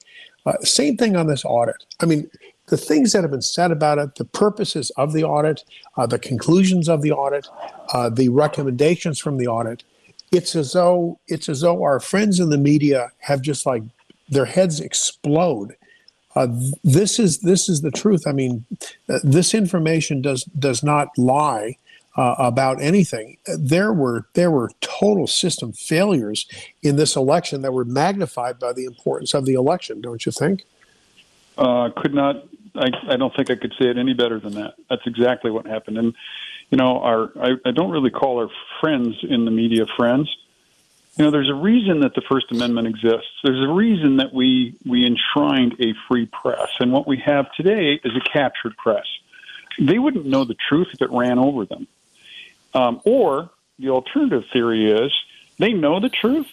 [0.62, 1.84] same thing on this audit.
[2.00, 2.30] I mean,
[2.68, 5.64] the things that have been said about it, the purposes of the audit,
[5.98, 7.48] uh, the conclusions of the audit,
[7.94, 9.84] uh, the recommendations from the audit.
[10.36, 13.84] It's as though it's as though our friends in the media have just like
[14.30, 15.76] their heads explode.
[16.36, 16.48] Uh,
[16.84, 18.28] this is this is the truth.
[18.28, 18.66] I mean,
[19.10, 21.78] uh, this information does does not lie
[22.18, 23.38] uh, about anything.
[23.58, 26.48] There were there were total system failures
[26.84, 30.02] in this election that were magnified by the importance of the election.
[30.02, 30.66] Don't you think?
[31.58, 32.44] Uh, could not.
[32.76, 34.76] I, I don't think I could say it any better than that.
[34.90, 35.98] That's exactly what happened.
[35.98, 36.14] And
[36.70, 38.50] you know, our I, I don't really call our
[38.82, 40.30] friends in the media friends.
[41.18, 43.32] You know, there's a reason that the First Amendment exists.
[43.44, 48.00] There's a reason that we we enshrined a free press, and what we have today
[48.04, 49.06] is a captured press.
[49.80, 51.88] They wouldn't know the truth if it ran over them.
[52.74, 53.50] Um, or
[53.80, 55.12] the alternative theory is
[55.58, 56.48] they know the truth,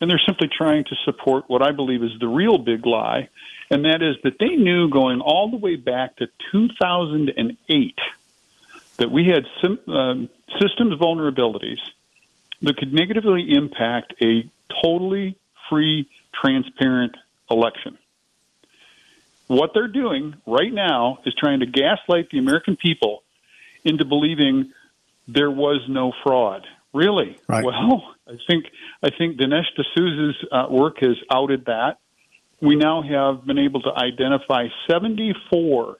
[0.00, 3.28] and they're simply trying to support what I believe is the real big lie,
[3.70, 7.94] and that is that they knew going all the way back to 2008
[8.98, 10.28] that we had sim, um,
[10.60, 11.78] systems vulnerabilities
[12.62, 14.50] that could negatively impact a
[14.82, 15.38] totally
[15.70, 17.16] free, transparent
[17.50, 17.98] election.
[19.46, 23.22] What they're doing right now is trying to gaslight the American people
[23.84, 24.72] into believing
[25.26, 26.66] there was no fraud.
[26.92, 27.38] Really?
[27.48, 27.64] Right.
[27.64, 28.66] Well, I think
[29.02, 31.98] I think Dinesh D'Souza's uh, work has outed that
[32.60, 35.98] we now have been able to identify 74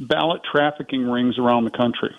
[0.00, 2.14] ballot trafficking rings around the country.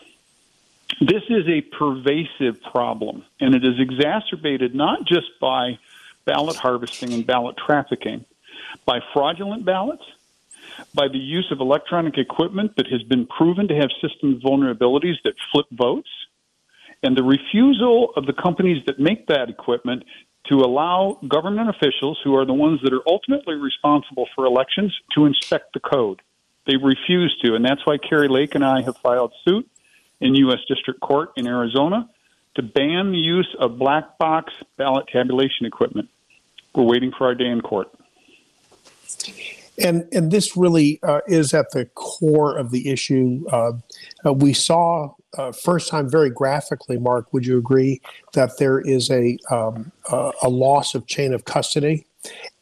[0.99, 5.79] This is a pervasive problem, and it is exacerbated not just by
[6.25, 8.25] ballot harvesting and ballot trafficking,
[8.85, 10.03] by fraudulent ballots,
[10.93, 15.33] by the use of electronic equipment that has been proven to have system vulnerabilities that
[15.51, 16.09] flip votes,
[17.03, 20.03] and the refusal of the companies that make that equipment
[20.47, 25.25] to allow government officials, who are the ones that are ultimately responsible for elections, to
[25.25, 26.21] inspect the code.
[26.67, 29.67] They refuse to, and that's why Kari Lake and I have filed suit
[30.19, 30.59] in U.S.
[30.67, 32.07] District Court in Arizona
[32.55, 36.09] to ban the use of black box ballot tabulation equipment.
[36.75, 37.91] We're waiting for our day in court.
[39.77, 43.45] And and this really uh, is at the core of the issue.
[43.51, 43.71] Uh,
[44.25, 47.33] uh, we saw uh, first time very graphically, Mark.
[47.33, 48.01] Would you agree
[48.33, 52.05] that there is a um, a loss of chain of custody?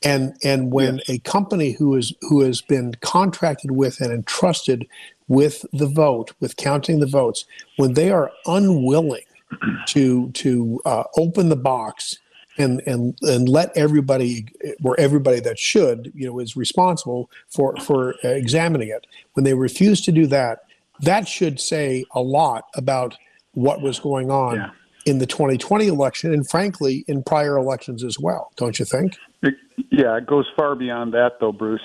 [0.02, 1.10] And and when yes.
[1.10, 4.88] a company who is who has been contracted with and entrusted
[5.28, 7.46] with the vote, with counting the votes,
[7.76, 9.24] when they are unwilling
[9.88, 12.18] to to uh, open the box
[12.60, 14.46] and and and let everybody
[14.82, 20.02] where everybody that should you know is responsible for for examining it when they refuse
[20.02, 20.66] to do that
[21.02, 23.18] that should say a lot about
[23.54, 24.70] what was going on yeah.
[25.06, 29.56] In the 2020 election and frankly in prior elections as well don't you think it,
[29.92, 31.82] yeah it goes far beyond that though bruce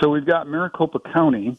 [0.00, 1.58] so we've got maricopa county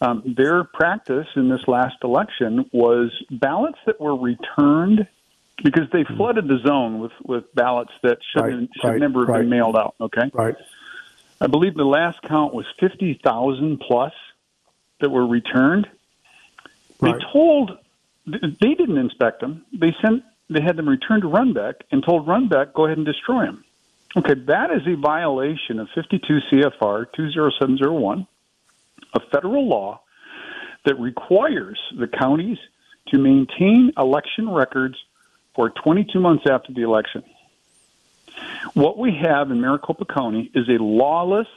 [0.00, 5.06] um, their practice in this last election was ballots that were returned
[5.62, 6.16] because they hmm.
[6.16, 9.40] flooded the zone with, with ballots that should, right, should right, never have right.
[9.40, 9.94] been mailed out.
[10.00, 10.56] Okay, right.
[11.40, 14.12] I believe the last count was fifty thousand plus
[15.00, 15.88] that were returned.
[17.00, 17.76] They told
[18.26, 19.64] they didn't inspect them.
[19.72, 23.46] They sent they had them returned to Runbeck and told Runbeck go ahead and destroy
[23.46, 23.64] them.
[24.16, 28.26] Okay, that is a violation of 52 CFR 20701,
[29.14, 30.00] a federal law
[30.84, 32.58] that requires the counties
[33.08, 34.96] to maintain election records
[35.54, 37.24] for 22 months after the election.
[38.74, 41.48] What we have in Maricopa County is a lawless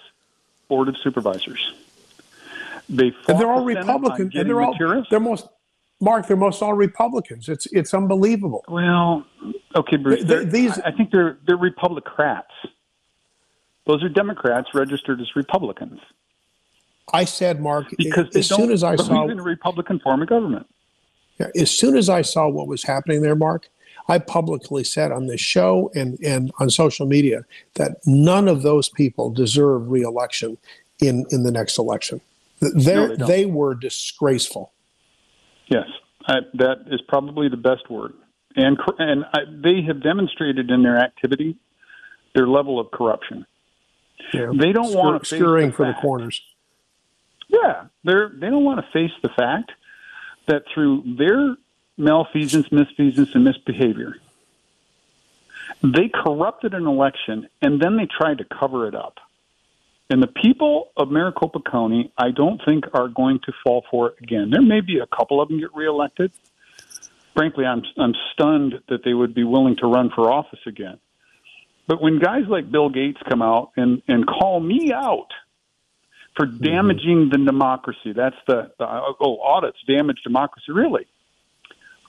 [0.67, 1.73] board of supervisors.
[2.89, 5.07] They and they're all Republicans, and they're all materials.
[5.09, 5.47] they're most
[5.99, 6.27] Mark.
[6.27, 7.49] They're most all Republicans.
[7.49, 8.63] It's it's unbelievable.
[8.67, 9.25] Well,
[9.75, 10.23] okay, Bruce.
[10.23, 12.43] They, these I think they're they're Republicrats.
[13.85, 15.99] Those are Democrats registered as Republicans.
[17.13, 20.67] I said, Mark, because as soon as I saw in a Republican form of government.
[21.39, 23.69] Yeah, as soon as I saw what was happening there, Mark,
[24.09, 27.45] I publicly said on this show and, and on social media
[27.75, 30.57] that none of those people deserve reelection
[30.99, 32.21] in, in the next election.
[32.61, 34.71] No, they, they were disgraceful.
[35.67, 35.87] Yes,
[36.25, 38.13] I, that is probably the best word.
[38.55, 41.57] And and I, they have demonstrated in their activity
[42.33, 43.45] their level of corruption.
[44.33, 45.99] Yeah, they don't want to scurrying the for fact.
[45.99, 46.41] the corners.
[47.47, 49.71] Yeah, they're they don't want to face the fact
[50.47, 51.55] that through their
[51.97, 54.15] malfeasance, misfeasance, and misbehavior,
[55.83, 59.19] they corrupted an election and then they tried to cover it up.
[60.09, 64.15] And the people of Maricopa County, I don't think are going to fall for it
[64.23, 64.49] again.
[64.51, 66.31] There may be a couple of them get reelected.
[67.35, 70.97] Frankly, I'm I'm stunned that they would be willing to run for office again.
[71.87, 75.27] But when guys like Bill Gates come out and and call me out
[76.35, 76.63] for mm-hmm.
[76.63, 78.85] damaging the democracy, that's the, the
[79.19, 80.71] oh audits damage democracy.
[80.71, 81.05] Really,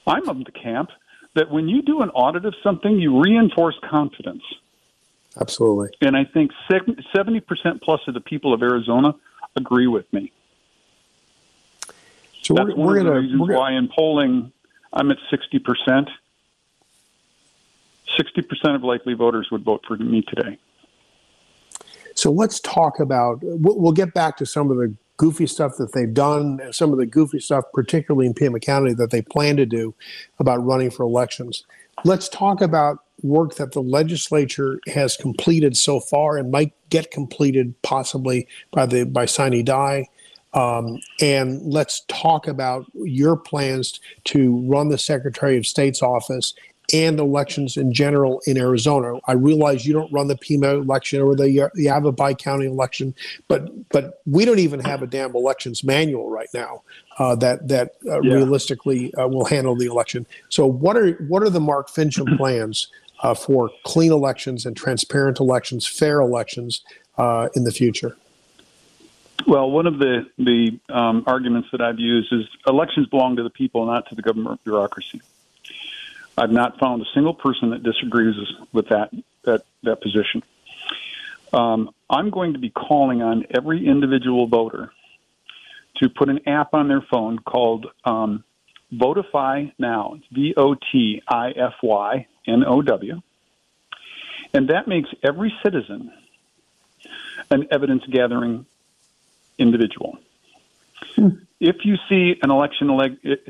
[0.07, 0.90] I'm of the camp
[1.34, 4.42] that when you do an audit of something, you reinforce confidence.
[5.40, 5.90] Absolutely.
[6.00, 9.14] And I think 70% plus of the people of Arizona
[9.56, 10.32] agree with me.
[12.42, 14.52] So That's we're, one we're of the gonna, reasons why in polling
[14.92, 16.08] I'm at 60%.
[18.18, 20.58] 60% of likely voters would vote for me today.
[22.14, 23.38] So let's talk about.
[23.42, 26.98] We'll, we'll get back to some of the goofy stuff that they've done, some of
[26.98, 29.94] the goofy stuff, particularly in Pima County, that they plan to do
[30.38, 31.64] about running for elections.
[32.04, 37.74] Let's talk about work that the legislature has completed so far and might get completed
[37.82, 40.06] possibly by the by sine die.
[40.54, 46.54] Um, and let's talk about your plans to run the Secretary of State's office
[46.94, 49.18] and elections in general in Arizona.
[49.26, 53.14] I realize you don't run the Pima election or the Yavapai County election,
[53.46, 56.82] but but we don't even have a damn elections manual right now
[57.18, 58.36] uh, that that uh, Yeah.
[58.36, 60.26] realistically uh, will handle the election.
[60.48, 62.88] So what are what are the Mark Finchem plans
[63.20, 66.82] uh, for clean elections and transparent elections, fair elections
[67.16, 68.16] uh, in the future?
[69.46, 73.50] Well, one of the the um, arguments that I've used is elections belong to the
[73.50, 75.20] people, not to the government bureaucracy.
[76.36, 78.34] I've not found a single person that disagrees
[78.72, 79.10] with that
[79.44, 80.42] that that position.
[81.52, 84.92] Um, I'm going to be calling on every individual voter
[85.96, 88.44] to put an app on their phone called um,
[88.93, 90.14] Votify Now.
[90.16, 93.20] It's V O T I F Y N O W,
[94.55, 96.12] and that makes every citizen
[97.51, 98.66] an evidence gathering
[99.59, 100.18] individual.
[101.61, 102.89] If you see an election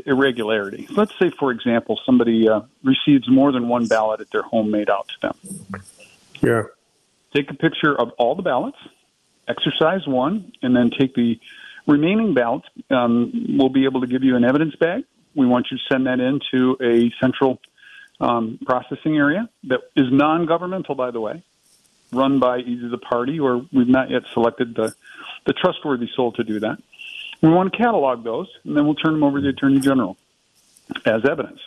[0.07, 4.70] irregularity, let's say, for example, somebody uh, receives more than one ballot at their home
[4.70, 5.82] made out to them,
[6.41, 6.62] Yeah.
[7.34, 8.78] take a picture of all the ballots,
[9.47, 11.39] exercise one, and then take the
[11.86, 12.66] remaining ballots.
[12.91, 15.05] Um, we'll be able to give you an evidence bag.
[15.39, 17.61] We want you to send that into a central
[18.20, 21.45] um, processing area that is non governmental, by the way,
[22.12, 24.93] run by either the party or we've not yet selected the,
[25.47, 26.82] the trustworthy soul to do that.
[27.41, 30.16] We want to catalog those, and then we'll turn them over to the Attorney General
[31.07, 31.61] as evidence.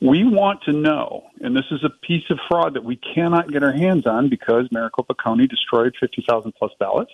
[0.00, 3.64] We want to know, and this is a piece of fraud that we cannot get
[3.64, 7.10] our hands on because Maricopa County destroyed 50,000 plus ballots.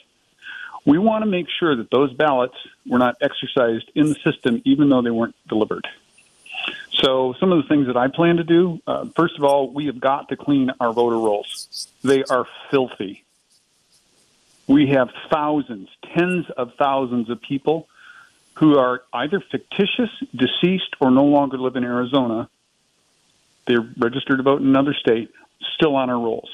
[0.84, 2.56] We want to make sure that those ballots
[2.86, 5.86] were not exercised in the system, even though they weren't delivered.
[6.94, 9.86] So, some of the things that I plan to do uh, first of all, we
[9.86, 11.88] have got to clean our voter rolls.
[12.02, 13.24] They are filthy.
[14.66, 17.88] We have thousands, tens of thousands of people
[18.54, 22.48] who are either fictitious, deceased, or no longer live in Arizona.
[23.66, 25.30] They're registered to vote in another state,
[25.74, 26.50] still on our rolls.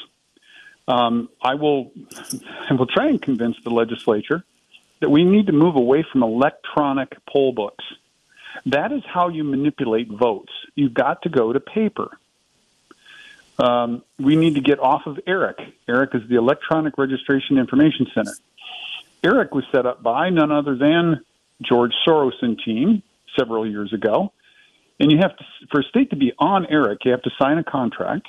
[0.88, 1.92] Um, I will,
[2.70, 4.42] I will try and convince the legislature
[5.00, 7.84] that we need to move away from electronic poll books.
[8.66, 10.52] That is how you manipulate votes.
[10.74, 12.18] You've got to go to paper.
[13.58, 15.58] Um, we need to get off of ERIC.
[15.88, 18.32] ERIC is the Electronic Registration Information Center.
[19.22, 21.20] ERIC was set up by none other than
[21.60, 23.02] George Soros and team
[23.36, 24.32] several years ago.
[25.00, 27.58] And you have to, for a state to be on ERIC, you have to sign
[27.58, 28.26] a contract,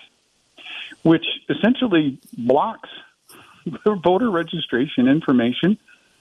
[1.04, 2.90] which essentially blocks
[4.04, 5.78] voter registration information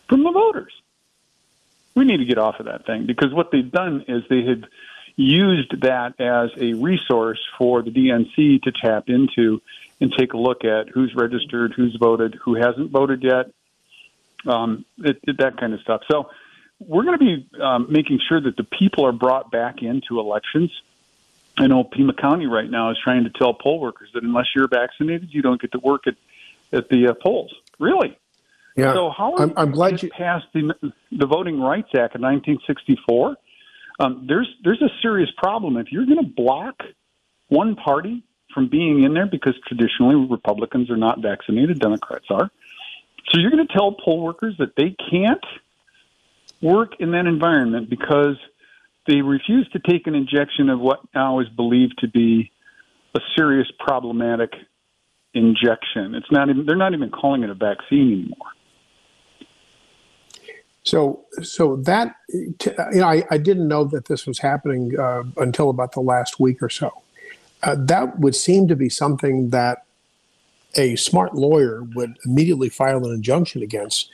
[0.09, 0.73] from the voters.
[1.95, 4.63] We need to get off of that thing because what they've done is they have
[5.17, 9.61] used that as a resource for the DNC to tap into
[10.01, 13.51] and take a look at who's registered, who's voted, who hasn't voted yet,
[14.47, 16.03] um, it, it, that kind of stuff.
[16.09, 16.31] So
[16.79, 20.71] we're going to be um, making sure that the people are brought back into elections.
[21.59, 24.69] I know Pima County right now is trying to tell poll workers that unless you're
[24.69, 26.15] vaccinated, you don't get to work at
[26.73, 27.53] at the uh, polls.
[27.79, 28.19] Really?
[28.77, 28.93] Yeah.
[28.93, 30.73] So how I'm, I'm glad you passed the
[31.11, 33.37] the Voting Rights Act in 1964?
[34.01, 36.83] Um, there's there's a serious problem if you're going to block
[37.49, 38.23] one party
[38.55, 42.51] from being in there because traditionally Republicans are not vaccinated, Democrats are.
[43.31, 45.45] So you're going to tell poll workers that they can't
[46.63, 48.37] work in that environment because
[49.09, 52.53] they refused to take an injection of what now is believed to be
[53.17, 54.53] a serious problematic
[55.33, 56.15] injection.
[56.15, 58.49] It's not even they're not even calling it a vaccine anymore.
[60.85, 62.55] So, so that you
[62.95, 66.63] know, I, I didn't know that this was happening uh, until about the last week
[66.63, 67.03] or so.
[67.63, 69.85] Uh, that would seem to be something that
[70.77, 74.11] a smart lawyer would immediately file an injunction against.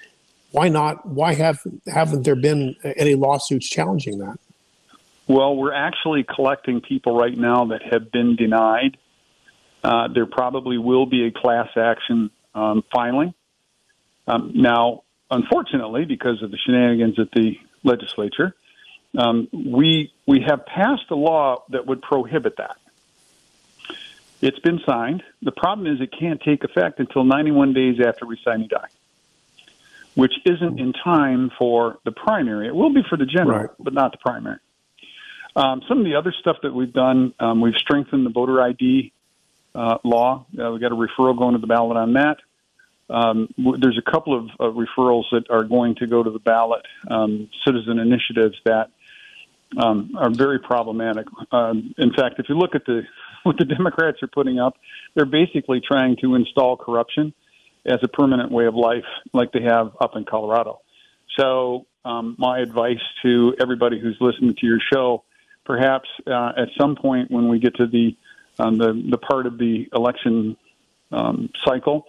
[0.53, 1.05] Why not?
[1.05, 1.61] Why have
[1.93, 4.39] haven't there been any lawsuits challenging that?
[5.27, 8.99] Well, we're actually collecting people right now that have been denied.
[9.83, 13.35] Uh, there probably will be a class action um, filing.
[14.27, 18.55] Um, now, unfortunately, because of the shenanigans at the legislature,
[19.17, 22.77] um, we we have passed a law that would prohibit that.
[24.41, 25.23] It's been signed.
[25.43, 28.89] The problem is it can't take effect until 91 days after we sine die,
[30.15, 32.67] which isn't in time for the primary.
[32.67, 33.71] It will be for the general, Right.
[33.79, 34.59] but not the primary.
[35.57, 39.13] Um, some of the other stuff that we've done, um, we've strengthened the voter ID
[39.75, 40.47] uh, law.
[40.59, 42.37] Uh, we got a referral going to the ballot on that.
[43.09, 46.39] Um, w- there's a couple of uh, referrals that are going to go to the
[46.39, 48.91] ballot, um, citizen initiatives that
[49.77, 51.27] um, are very problematic.
[51.53, 53.03] Um, in fact, if you look at the
[53.43, 54.77] what the Democrats are putting up,
[55.15, 57.35] they're basically trying to install corruption
[57.85, 60.81] as a permanent way of life, like they have up in Colorado.
[61.39, 65.25] So, my advice to everybody who's listening to your show,
[65.65, 68.17] perhaps uh, at some point when we get to the
[68.59, 70.57] um, the the part of the election
[71.11, 72.07] um, cycle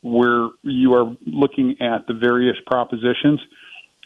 [0.00, 3.40] where you are looking at the various propositions,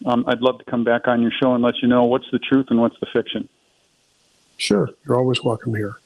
[0.04, 2.38] um, I'd love to come back on your show and let you know what's the
[2.38, 3.48] truth and what's the fiction.
[4.58, 5.96] Sure, you're always welcome here.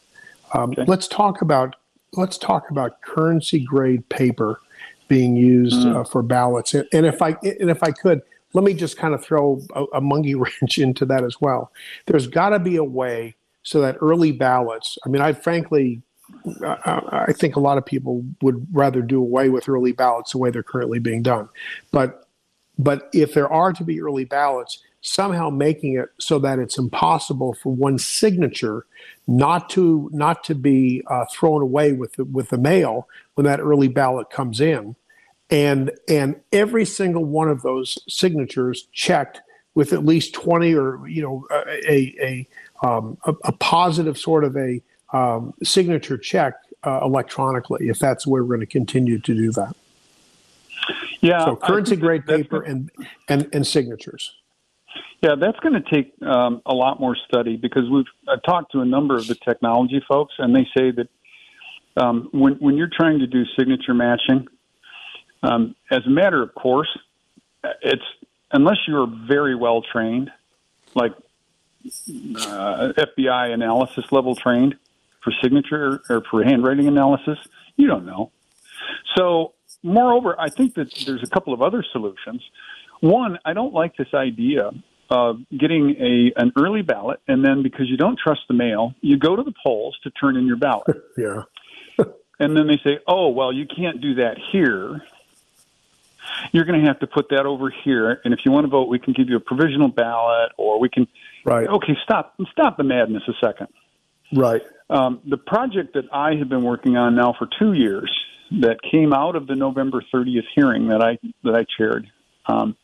[0.54, 1.76] Um, Let's talk about
[2.12, 4.60] let's talk about currency grade paper
[5.06, 6.74] being used uh, for ballots.
[6.74, 8.22] And if I and if I could,
[8.52, 11.72] let me just kind of throw a, a monkey wrench into that as well.
[12.06, 14.98] There's got to be a way so that early ballots.
[15.04, 16.02] I mean, I frankly.
[16.62, 20.38] I I think a lot of people would rather do away with early ballots the
[20.38, 21.48] way they're currently being done.
[21.90, 22.28] But
[22.78, 27.54] but if there are to be early ballots, somehow making it so that it's impossible
[27.54, 28.86] for one signature
[29.26, 33.60] not to not to be uh, thrown away with the, with the mail when that
[33.60, 34.94] early ballot comes in,
[35.50, 39.40] and and every single one of those signatures checked
[39.74, 41.46] with at least twenty or you know
[41.88, 42.48] a a
[42.86, 44.80] um, a, a positive sort of a
[45.12, 49.74] um, signature check uh, electronically if that's where we're going to continue to do that.
[51.20, 52.90] Yeah, So currency grade paper and,
[53.28, 54.34] and, and signatures.
[55.22, 58.80] Yeah, that's going to take um, a lot more study because we've I've talked to
[58.80, 61.08] a number of the technology folks, and they say that
[62.02, 64.48] um, when when you're trying to do signature matching,
[65.42, 66.88] um, as a matter of course,
[67.82, 68.02] it's
[68.52, 70.30] unless you're very well trained,
[70.94, 71.12] like
[71.84, 74.76] uh, FBI analysis level trained
[75.22, 77.38] for signature or for handwriting analysis,
[77.76, 78.30] you don't know.
[79.16, 82.42] So, moreover, I think that there's a couple of other solutions.
[83.00, 84.72] One, I don't like this idea
[85.10, 89.16] of getting a an early ballot, and then because you don't trust the mail, you
[89.16, 90.86] go to the polls to turn in your ballot.
[91.18, 91.42] Yeah.
[92.38, 95.02] and then they say, "Oh, well, you can't do that here.
[96.52, 98.88] You're going to have to put that over here, and if you want to vote,
[98.88, 101.06] we can give you a provisional ballot, or we can."
[101.44, 101.66] Right.
[101.66, 103.68] Okay, stop stop the madness a second.
[104.32, 104.62] Right.
[104.88, 108.10] Um, the project that I have been working on now for two years,
[108.50, 112.06] that came out of the November 30th hearing that I that I chaired,
[112.46, 112.76] um,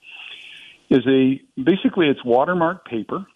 [0.89, 3.26] is a basically it's watermark paper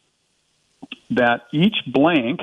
[1.10, 2.40] that each blank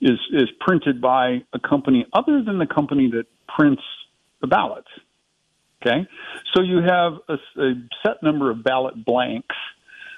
[0.00, 3.82] is is printed by a company other than the company that prints
[4.40, 4.88] the ballots.
[5.80, 6.08] Okay,
[6.54, 7.74] so you have a, a
[8.04, 9.54] set number of ballot blanks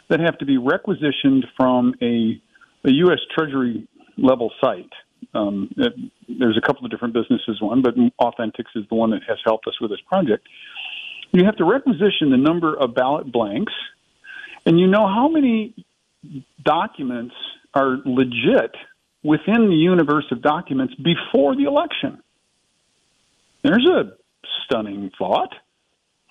[0.09, 2.41] that have to be requisitioned from a,
[2.85, 3.19] a U.S.
[3.35, 3.87] Treasury
[4.17, 4.91] level site.
[5.35, 5.93] Um, it,
[6.29, 9.67] there's a couple of different businesses, one, but Authentix is the one that has helped
[9.67, 10.47] us with this project.
[11.33, 13.73] You have to requisition the number of ballot blanks,
[14.65, 15.75] and you know how many
[16.65, 17.35] documents
[17.75, 18.75] are legit
[19.23, 22.23] within the universe of documents before the election.
[23.63, 24.13] There's a
[24.65, 25.55] stunning thought.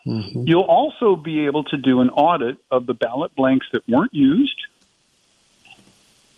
[0.08, 0.48] Mm-hmm.
[0.48, 4.60] You'll also be able to do an audit of the ballot blanks that weren't used,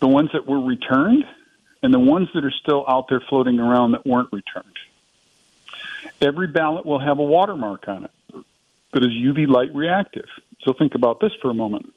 [0.00, 1.24] the ones that were returned,
[1.82, 4.76] and the ones that are still out there floating around that weren't returned.
[6.20, 8.44] Every ballot will have a watermark on it
[8.92, 10.26] that is UV light reactive.
[10.64, 11.92] So think about this for a moment.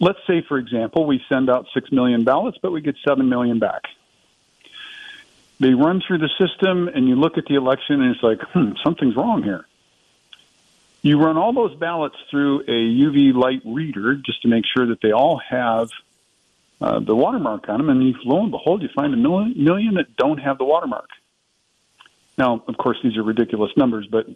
[0.00, 3.58] Let's say, for example, we send out 6 million ballots, but we get 7 million
[3.58, 3.82] back.
[5.60, 8.72] They run through the system, and you look at the election, and it's like, hmm,
[8.82, 9.66] something's wrong here.
[11.02, 15.00] You run all those ballots through a UV light reader just to make sure that
[15.02, 15.90] they all have
[16.80, 19.94] uh, the watermark on them, and you, lo and behold, you find a million, million
[19.94, 21.08] that don't have the watermark.
[22.36, 24.26] Now, of course, these are ridiculous numbers, but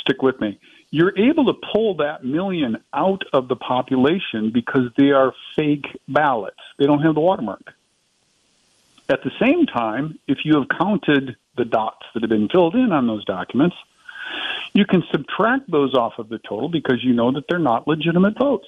[0.00, 0.58] stick with me.
[0.90, 6.60] You're able to pull that million out of the population because they are fake ballots.
[6.78, 7.74] They don't have the watermark.
[9.08, 12.92] At the same time, if you have counted the dots that have been filled in
[12.92, 13.76] on those documents,
[14.72, 18.36] you can subtract those off of the total because you know that they're not legitimate
[18.38, 18.66] votes.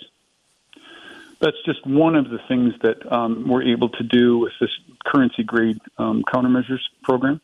[1.40, 4.70] That's just one of the things that um, we're able to do with this
[5.04, 7.40] currency grade um, countermeasures program.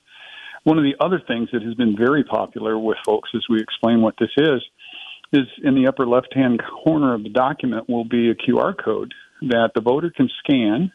[0.65, 4.01] One of the other things that has been very popular with folks as we explain
[4.01, 4.63] what this is
[5.33, 9.13] is in the upper left hand corner of the document will be a QR code
[9.43, 10.93] that the voter can scan,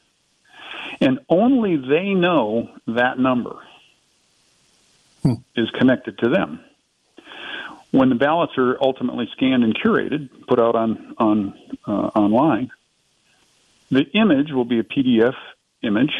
[1.01, 3.57] and only they know that number
[5.23, 5.33] hmm.
[5.55, 6.61] is connected to them.
[7.91, 11.53] When the ballots are ultimately scanned and curated, put out on on
[11.87, 12.69] uh, online,
[13.89, 15.33] the image will be a PDF
[15.81, 16.13] image,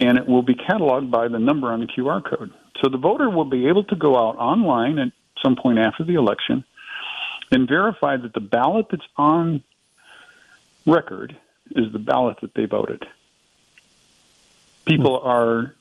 [0.00, 2.52] and it will be cataloged by the number on the QR code.
[2.82, 5.12] So the voter will be able to go out online at
[5.42, 6.64] some point after the election
[7.50, 9.62] and verify that the ballot that's on
[10.86, 11.36] record
[11.70, 13.04] is the ballot that they voted.
[14.86, 15.74] People are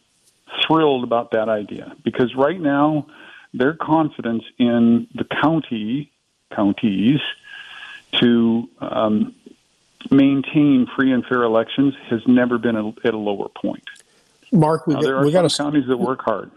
[0.66, 3.08] thrilled about that idea because right now
[3.54, 6.12] their confidence in the county
[6.54, 7.20] counties
[8.20, 9.36] to um,
[10.12, 13.84] maintain free and fair elections has never been a, at a lower point.
[14.52, 16.52] Mark, we, now, there are we got counties that work hard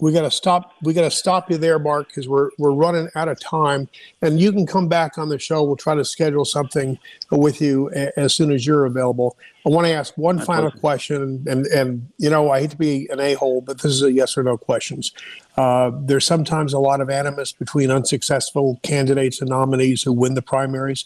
[0.00, 3.08] we got to stop we got to stop you there mark because we're we're running
[3.16, 3.88] out of time.
[4.22, 5.62] And you can come back on the show.
[5.62, 6.98] We'll try to schedule something
[7.30, 9.36] with you a, as soon as you're available.
[9.66, 10.80] I want to ask one My final pleasure.
[10.80, 14.12] question and and you know i hate to be an a-hole but this is a
[14.12, 15.12] yes or no questions.
[15.56, 20.42] Uh, there's sometimes a lot of animus between unsuccessful candidates and nominees who win the
[20.42, 21.04] primaries.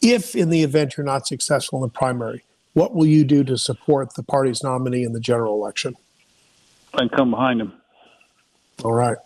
[0.00, 2.44] If in the event you're not successful in the primary
[2.74, 5.94] what will you do to support the party's nominee in the general election?
[6.94, 7.74] And come behind him
[8.84, 9.16] all right.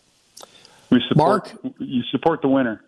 [0.91, 2.83] We support, Mark, you support the winner.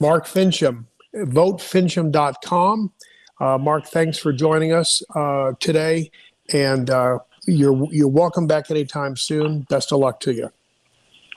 [0.00, 0.84] Mark Finchem,
[1.14, 2.92] votefinchem.com.
[3.38, 6.10] Uh, Mark, thanks for joining us uh, today,
[6.52, 9.60] and uh, you're you're welcome back anytime soon.
[9.68, 10.50] Best of luck to you.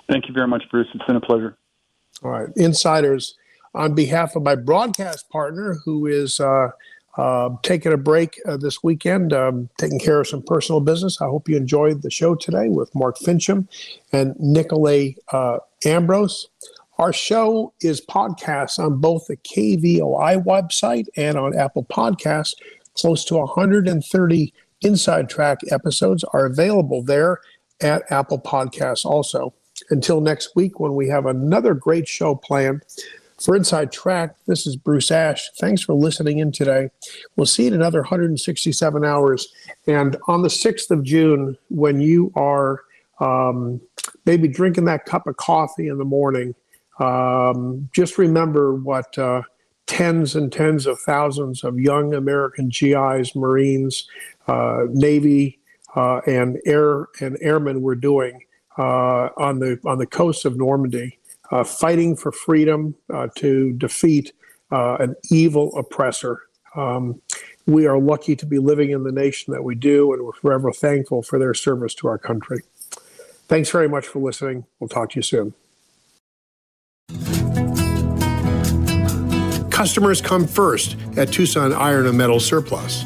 [0.10, 0.88] Thank you very much, Bruce.
[0.94, 1.58] It's been a pleasure.
[2.24, 3.36] All right, insiders.
[3.76, 6.40] On behalf of my broadcast partner, who is
[7.18, 11.22] uh, taking a break uh, this weekend, um, taking care of some personal business.
[11.22, 13.68] I hope you enjoyed the show today with Mark Finchem
[14.12, 16.48] and Nicolee uh, Ambrose.
[16.98, 22.56] Our show is podcasts on both the KVOI website and on Apple Podcasts.
[22.94, 27.40] Close to 130 Inside Track episodes are available there
[27.82, 29.54] at Apple Podcasts also.
[29.90, 32.84] Until next week, when we have another great show planned.
[33.42, 35.50] For Inside Track, this is Bruce Ash.
[35.60, 36.90] Thanks for listening in today.
[37.38, 39.48] We'll see you in another 167 hours.
[39.88, 42.82] And on the 6th of June, when you are
[43.22, 43.80] um,
[44.26, 46.54] maybe drinking that cup of coffee in the morning,
[47.00, 49.44] um, just remember what uh,
[49.88, 54.06] tens and tens of thousands of young American GIs, Marines,
[54.48, 55.60] uh, Navy,
[55.96, 58.44] uh, and air and airmen were doing
[58.78, 61.19] uh, on the on the coast of Normandy
[61.52, 64.34] uh, fighting for freedom uh, to defeat
[64.72, 66.42] uh, an evil oppressor.
[66.76, 67.22] Um,
[67.66, 70.72] we are lucky to be living in the nation that we do, and we're forever
[70.72, 72.62] thankful for their service to our country.
[73.48, 74.66] Thanks very much for listening.
[74.80, 75.54] We'll talk to you soon.
[79.72, 83.06] Customers come first at Tucson Iron and Metal Surplus.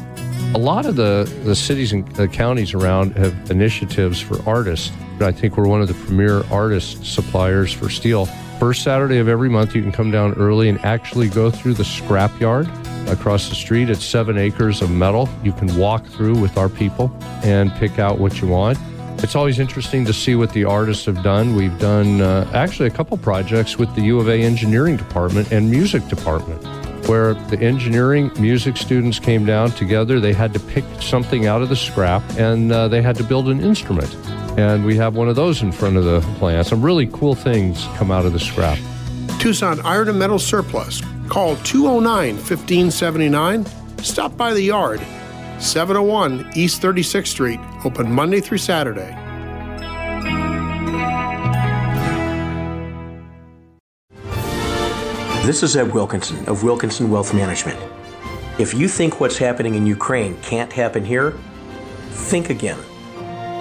[0.54, 5.28] A lot of the, the cities and the counties around have initiatives for artists but
[5.28, 8.26] I think we're one of the premier artist suppliers for steel.
[8.58, 11.84] First Saturday of every month, you can come down early and actually go through the
[11.84, 12.68] scrap yard
[13.08, 13.90] across the street.
[13.90, 15.28] It's seven acres of metal.
[15.42, 18.78] You can walk through with our people and pick out what you want.
[19.22, 21.54] It's always interesting to see what the artists have done.
[21.54, 25.70] We've done uh, actually a couple projects with the U of A engineering department and
[25.70, 26.62] music department
[27.06, 30.20] where the engineering music students came down together.
[30.20, 33.48] They had to pick something out of the scrap and uh, they had to build
[33.48, 34.14] an instrument.
[34.58, 36.66] And we have one of those in front of the plant.
[36.66, 38.78] Some really cool things come out of the scrap.
[39.38, 41.02] Tucson Iron and Metal Surplus.
[41.28, 43.66] Call 209 1579.
[43.98, 45.00] Stop by the yard.
[45.58, 47.60] 701 East 36th Street.
[47.84, 49.23] Open Monday through Saturday.
[55.44, 57.78] This is Ed Wilkinson of Wilkinson Wealth Management.
[58.58, 61.32] If you think what's happening in Ukraine can't happen here,
[62.12, 62.78] think again.